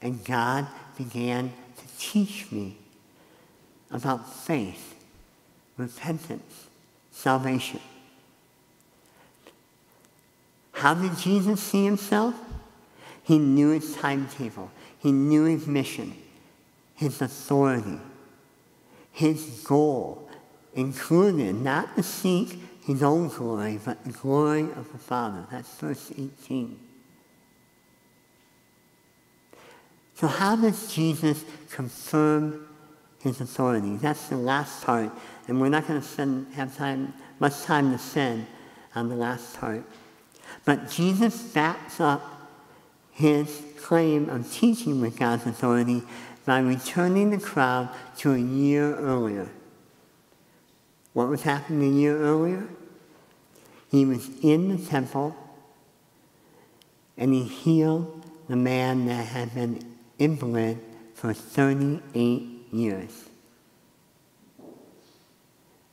And 0.00 0.24
God 0.24 0.66
began 0.96 1.52
to 1.76 1.98
teach 1.98 2.50
me 2.50 2.76
about 3.90 4.32
faith, 4.32 4.94
repentance, 5.76 6.66
salvation. 7.10 7.80
How 10.82 10.94
did 10.94 11.16
Jesus 11.16 11.62
see 11.62 11.84
himself? 11.84 12.34
He 13.22 13.38
knew 13.38 13.70
his 13.70 13.94
timetable. 13.94 14.68
He 14.98 15.12
knew 15.12 15.44
his 15.44 15.64
mission, 15.64 16.12
his 16.96 17.22
authority, 17.22 18.00
his 19.12 19.62
goal, 19.64 20.28
included 20.74 21.54
not 21.54 21.94
to 21.94 22.02
seek 22.02 22.58
his 22.84 23.00
own 23.00 23.28
glory, 23.28 23.78
but 23.84 24.02
the 24.02 24.10
glory 24.10 24.62
of 24.62 24.90
the 24.90 24.98
Father. 24.98 25.46
That's 25.52 25.72
verse 25.76 26.10
18. 26.10 26.76
So, 30.16 30.26
how 30.26 30.56
does 30.56 30.92
Jesus 30.92 31.44
confirm 31.70 32.66
his 33.22 33.40
authority. 33.40 33.96
That's 33.96 34.28
the 34.28 34.36
last 34.36 34.82
part, 34.84 35.10
and 35.46 35.60
we're 35.60 35.68
not 35.68 35.86
going 35.86 36.00
to 36.00 36.06
spend 36.06 36.52
have 36.54 36.76
time 36.76 37.14
much 37.38 37.62
time 37.62 37.92
to 37.92 37.98
spend 37.98 38.46
on 38.96 39.08
the 39.08 39.14
last 39.14 39.58
part. 39.60 39.84
But 40.64 40.90
Jesus 40.90 41.42
backs 41.42 42.00
up 42.00 42.22
his 43.10 43.62
claim 43.80 44.28
of 44.28 44.52
teaching 44.52 45.00
with 45.00 45.18
God's 45.18 45.46
authority 45.46 46.02
by 46.44 46.60
returning 46.60 47.30
the 47.30 47.38
crowd 47.38 47.88
to 48.18 48.32
a 48.32 48.38
year 48.38 48.96
earlier. 48.96 49.48
What 51.12 51.28
was 51.28 51.42
happening 51.42 51.92
a 51.92 51.96
year 51.96 52.18
earlier? 52.18 52.68
He 53.90 54.04
was 54.04 54.30
in 54.42 54.76
the 54.76 54.84
temple 54.84 55.36
and 57.16 57.34
he 57.34 57.44
healed 57.44 58.24
the 58.48 58.56
man 58.56 59.06
that 59.06 59.26
had 59.26 59.54
been 59.54 59.96
invalid 60.18 60.78
for 61.14 61.32
38 61.32 62.72
years. 62.72 63.28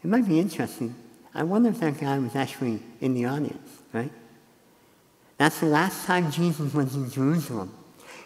It 0.03 0.07
might 0.07 0.27
be 0.27 0.39
interesting. 0.39 0.95
I 1.33 1.43
wonder 1.43 1.69
if 1.69 1.79
that 1.81 1.99
guy 1.99 2.17
was 2.19 2.35
actually 2.35 2.81
in 3.01 3.13
the 3.13 3.25
audience, 3.25 3.81
right? 3.91 4.11
That's 5.39 5.61
the 5.61 5.67
last 5.67 6.05
time 6.05 6.31
Jesus 6.31 6.73
was 6.73 6.93
in 6.95 7.09
Jerusalem. 7.09 7.73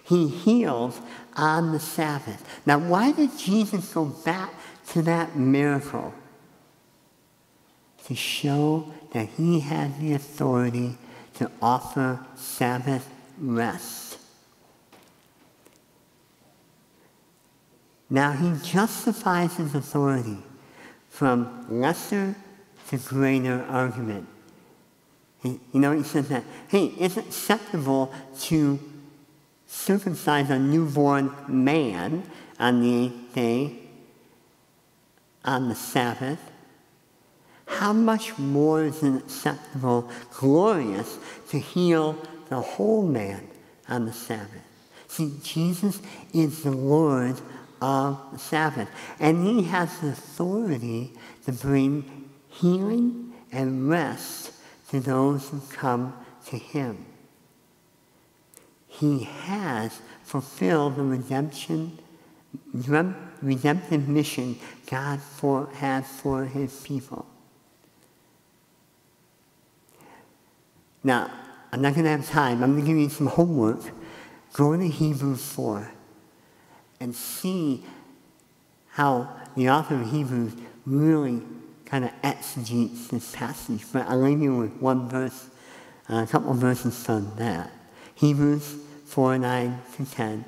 He 0.04 0.28
healed 0.28 1.00
on 1.36 1.72
the 1.72 1.80
Sabbath. 1.80 2.44
Now, 2.66 2.80
why 2.80 3.12
did 3.12 3.38
Jesus 3.38 3.94
go 3.94 4.06
back 4.06 4.52
to 4.90 5.04
that 5.04 5.36
miracle? 5.36 6.12
To 8.08 8.16
show 8.16 8.92
that 9.12 9.30
he 9.38 9.60
had 9.60 10.02
the 10.02 10.14
authority 10.14 10.98
to 11.36 11.52
offer 11.62 12.20
Sabbath 12.36 13.08
rest. 13.38 14.18
Now 18.10 18.32
he 18.32 18.54
justifies 18.64 19.58
his 19.58 19.76
authority 19.76 20.40
from 21.10 21.68
lesser 21.70 22.36
to 22.90 22.98
greater 22.98 23.64
argument. 23.70 24.28
You 25.44 25.60
know, 25.74 25.92
he 25.92 26.04
says 26.04 26.30
that, 26.30 26.44
hey, 26.70 26.94
it's 26.98 27.18
acceptable 27.18 28.14
to 28.42 28.80
circumcise 29.68 30.50
a 30.50 30.60
newborn 30.60 31.36
man 31.48 32.24
on 32.60 32.82
the 32.82 33.06
eighth 33.06 33.36
day, 33.36 33.80
on 35.44 35.68
the 35.68 35.76
Sabbath, 35.76 36.40
how 37.66 37.92
much 37.92 38.38
more 38.38 38.84
is 38.84 39.02
it 39.04 39.16
acceptable, 39.16 40.10
glorious, 40.34 41.18
to 41.50 41.60
heal 41.60 42.18
the 42.50 42.62
whole 42.62 43.06
man 43.06 43.48
on 43.90 44.06
the 44.06 44.14
Sabbath? 44.14 44.62
See, 45.08 45.34
Jesus 45.44 46.02
is 46.34 46.64
the 46.64 46.72
Lord 46.72 47.42
of 47.82 48.20
the 48.32 48.40
Sabbath, 48.40 48.90
and 49.20 49.46
he 49.46 49.64
has 49.64 50.00
the 50.00 50.10
authority 50.10 51.14
to 51.46 51.52
bring 51.52 52.30
healing 52.50 53.34
and 53.52 53.90
rest 53.90 54.53
to 54.94 55.02
those 55.02 55.50
who 55.50 55.60
come 55.72 56.14
to 56.46 56.58
him 56.58 57.06
he 59.00 59.24
has 59.24 60.00
fulfilled 60.24 60.98
the 60.98 61.02
redemption, 61.02 61.98
redemptive 63.42 64.08
mission 64.08 64.60
God 64.86 65.20
for, 65.20 65.68
has 65.74 66.06
for 66.08 66.46
his 66.46 66.80
people. 66.82 67.26
Now, 71.04 71.32
I'm 71.72 71.82
not 71.82 71.96
going 71.96 72.06
to 72.06 72.12
have 72.12 72.30
time. 72.30 72.64
I'm 72.64 72.74
going 72.74 72.86
to 72.86 72.88
give 72.88 72.98
you 72.98 73.10
some 73.10 73.28
homework. 73.28 73.82
Go 74.54 74.78
to 74.78 74.88
Hebrews 74.88 75.44
4 75.44 75.92
and 77.00 77.16
see 77.16 77.84
how 78.90 79.28
the 79.58 79.72
author 79.72 79.96
of 79.96 80.12
Hebrews 80.12 80.54
really 80.86 81.42
kind 81.86 82.06
of 82.06 82.12
exegetes 82.24 83.08
this 83.08 83.36
passage. 83.36 83.84
But 83.92 84.08
I'll 84.08 84.22
leave 84.22 84.42
you 84.42 84.58
with 84.58 84.74
one 84.82 85.10
verse, 85.10 85.50
uh, 86.10 86.24
a 86.24 86.28
couple 86.28 86.52
of 86.52 86.58
verses 86.58 87.04
from 87.04 87.34
that. 87.38 87.72
Hebrews 88.16 88.76
4 89.06 89.38
9 89.38 89.82
to 89.98 90.06
10. 90.06 90.46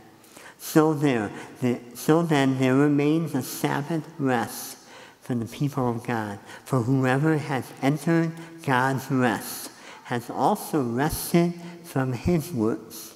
So, 0.57 0.93
there, 0.93 1.31
the, 1.61 1.79
so 1.93 2.23
then 2.23 2.57
there 2.57 2.75
remains 2.75 3.35
a 3.35 3.43
Sabbath 3.43 4.03
rest 4.17 4.77
for 5.21 5.35
the 5.35 5.45
people 5.45 5.89
of 5.89 6.03
God. 6.03 6.39
For 6.63 6.81
whoever 6.81 7.37
has 7.37 7.71
entered 7.81 8.31
God's 8.65 9.09
rest 9.11 9.71
has 10.05 10.29
also 10.29 10.81
rested 10.83 11.53
from 11.83 12.13
his 12.13 12.51
works, 12.51 13.15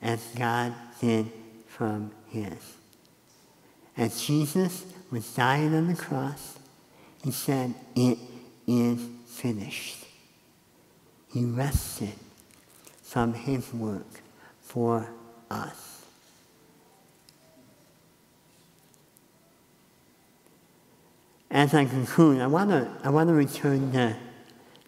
as 0.00 0.22
God 0.36 0.72
did 1.00 1.30
from 1.66 2.12
his. 2.28 2.76
As 3.96 4.22
Jesus 4.22 4.84
was 5.10 5.34
dying 5.34 5.74
on 5.74 5.88
the 5.88 5.94
cross, 5.94 6.55
he 7.26 7.32
said, 7.32 7.74
It 7.96 8.18
is 8.68 9.00
finished. 9.26 10.06
He 11.32 11.44
rested 11.44 12.12
from 13.02 13.34
his 13.34 13.74
work 13.74 14.06
for 14.62 15.08
us. 15.50 16.04
As 21.50 21.74
I 21.74 21.86
conclude, 21.86 22.40
I 22.40 22.46
want 22.46 22.70
to 22.70 22.88
I 23.02 23.10
want 23.10 23.28
to 23.28 23.34
return 23.34 23.90
to 23.90 24.16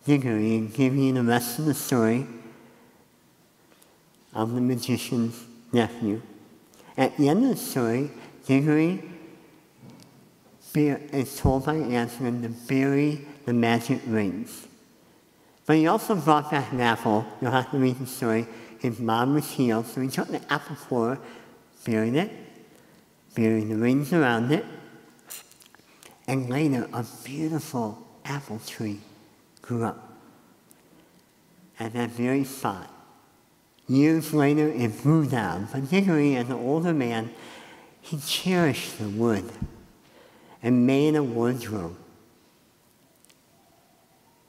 Diggory 0.07 0.55
and 0.55 0.73
give 0.73 0.95
you 0.95 1.13
the 1.13 1.25
rest 1.25 1.59
of 1.59 1.65
the 1.65 1.75
story 1.75 2.25
of 4.33 4.55
the 4.55 4.61
magician's 4.61 5.45
nephew. 5.73 6.23
At 6.97 7.17
the 7.17 7.31
end 7.31 7.43
of 7.43 7.51
the 7.51 7.57
story, 7.57 8.13
Diggory 8.47 9.18
is 10.75 11.37
told 11.39 11.67
by 11.67 11.75
Aslan 11.75 12.43
to 12.43 12.49
bury 12.49 13.27
the 13.47 13.53
magic 13.53 14.01
rings. 14.07 14.67
But 15.67 15.77
he 15.77 15.87
also 15.87 16.15
brought 16.15 16.51
back 16.51 16.73
an 16.73 16.81
apple. 16.81 17.27
You'll 17.41 17.51
have 17.51 17.71
to 17.73 17.79
read 17.79 17.99
the 17.99 18.07
story 18.07 18.47
his 18.79 19.01
mom 19.01 19.35
was 19.35 19.51
healed, 19.51 19.87
so 19.87 20.01
he 20.01 20.09
took 20.09 20.29
the 20.29 20.41
apple 20.53 20.77
core, 20.77 21.19
buried 21.85 22.15
it, 22.15 22.31
buried 23.35 23.69
the 23.69 23.77
rings 23.77 24.13
around 24.13 24.53
it, 24.53 24.65
and 26.27 26.49
later 26.49 26.89
a 26.93 27.05
beautiful 27.25 28.07
apple 28.25 28.61
tree 28.65 29.01
grew 29.63 29.85
up 29.85 30.17
at 31.81 31.93
that 31.93 32.11
very 32.11 32.45
spot. 32.45 32.91
Years 33.89 34.35
later, 34.35 34.69
it 34.69 35.03
grew 35.03 35.27
down, 35.27 35.67
particularly 35.67 36.37
as 36.37 36.47
an 36.47 36.57
older 36.57 36.93
man, 36.93 37.31
he 38.01 38.19
cherished 38.19 38.99
the 38.99 39.09
wood 39.09 39.51
and 40.63 40.87
made 40.87 41.15
a 41.15 41.23
wardrobe. 41.23 41.97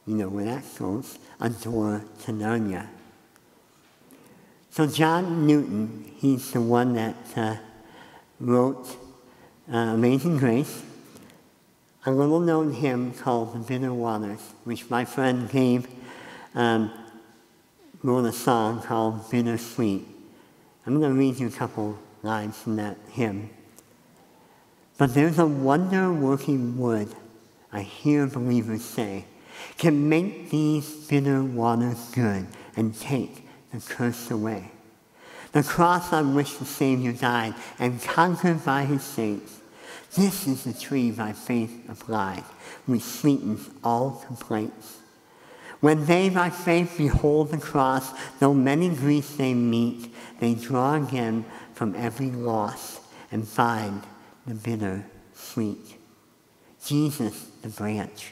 You 0.06 0.16
know 0.16 0.30
where 0.30 0.46
that 0.46 0.64
goes? 0.78 1.20
A 1.40 1.50
door 1.50 2.04
to 2.24 2.32
Narnia. 2.32 2.88
So 4.72 4.88
John 4.88 5.46
Newton, 5.46 6.12
he's 6.18 6.52
the 6.52 6.62
one 6.62 6.94
that 6.94 7.16
uh, 7.36 7.56
wrote 8.40 8.88
uh, 9.72 9.78
Amazing 9.78 10.38
Grace, 10.38 10.84
a 12.06 12.12
little 12.12 12.40
known 12.40 12.74
hymn 12.74 13.14
called 13.14 13.54
The 13.54 13.60
Bitter 13.60 13.94
Waters, 13.94 14.40
which 14.64 14.90
my 14.90 15.06
friend 15.06 15.50
Gabe 15.50 15.86
um, 16.56 16.92
wrote 18.02 18.26
a 18.26 18.32
song 18.32 18.82
called 18.82 19.30
Bittersweet. 19.30 20.06
I'm 20.86 21.00
going 21.00 21.14
to 21.14 21.20
read 21.20 21.40
you 21.40 21.48
a 21.48 21.52
couple 21.52 22.00
lines 22.24 22.58
from 22.58 22.78
that 22.78 22.98
hymn. 23.12 23.50
But 25.00 25.14
there's 25.14 25.40
a 25.40 25.48
wonder 25.48 26.12
working 26.12 26.78
wood, 26.78 27.16
I 27.72 27.84
hear 27.84 28.28
believers 28.28 28.84
say, 28.84 29.24
can 29.78 30.10
make 30.10 30.50
these 30.50 31.08
bitter 31.08 31.42
waters 31.42 32.12
good 32.14 32.48
and 32.76 32.94
take 33.00 33.48
the 33.72 33.80
curse 33.80 34.30
away. 34.30 34.72
The 35.54 35.64
cross 35.64 36.12
on 36.12 36.36
which 36.36 36.60
the 36.60 36.66
Savior 36.66 37.14
died 37.14 37.56
and 37.80 38.04
conquered 38.04 38.66
by 38.66 38.84
his 38.84 39.02
saints. 39.02 39.62
This 40.16 40.46
is 40.46 40.66
the 40.66 40.74
tree 40.74 41.12
by 41.12 41.32
faith 41.32 41.90
applied, 41.90 42.44
which 42.86 43.04
sweetens 43.04 43.70
all 43.82 44.22
complaints. 44.28 44.98
When 45.80 46.08
they 46.08 46.28
by 46.28 46.50
faith 46.50 46.96
behold 46.98 47.52
the 47.52 47.58
cross, 47.58 48.12
though 48.40 48.54
many 48.54 48.90
griefs 48.90 49.38
they 49.38 49.54
meet, 49.54 50.14
they 50.42 50.56
draw 50.56 50.96
again 50.96 51.46
from 51.74 51.96
every 51.96 52.32
loss 52.32 53.00
and 53.32 53.48
find 53.48 54.04
the 54.50 54.56
bitter 54.56 55.06
sweet. 55.36 55.96
Jesus, 56.84 57.46
the 57.62 57.70
branch, 57.70 58.32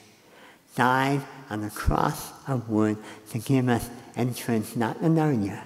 died 0.76 1.22
on 1.50 1.62
the 1.62 1.70
cross 1.70 2.32
of 2.48 2.70
wood 2.70 2.98
to 3.30 3.40
give 3.40 3.70
us 3.70 3.88
entrance 4.16 4.76
not 4.76 5.00
to 5.00 5.06
Narnia, 5.06 5.62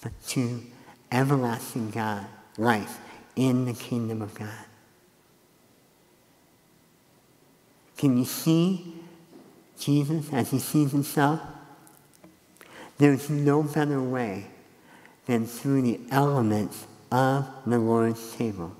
but 0.00 0.12
to 0.28 0.62
everlasting 1.10 1.90
God, 1.90 2.24
life 2.56 2.98
in 3.34 3.64
the 3.64 3.72
kingdom 3.72 4.22
of 4.22 4.32
God. 4.34 4.64
Can 7.96 8.16
you 8.16 8.24
see 8.24 8.94
Jesus 9.78 10.32
as 10.32 10.52
he 10.52 10.60
sees 10.60 10.92
himself? 10.92 11.40
There's 12.98 13.28
no 13.28 13.64
better 13.64 14.00
way 14.00 14.46
than 15.26 15.46
through 15.46 15.82
the 15.82 16.00
elements 16.12 16.86
of 17.10 17.48
the 17.66 17.78
Lord's 17.78 18.36
table. 18.36 18.72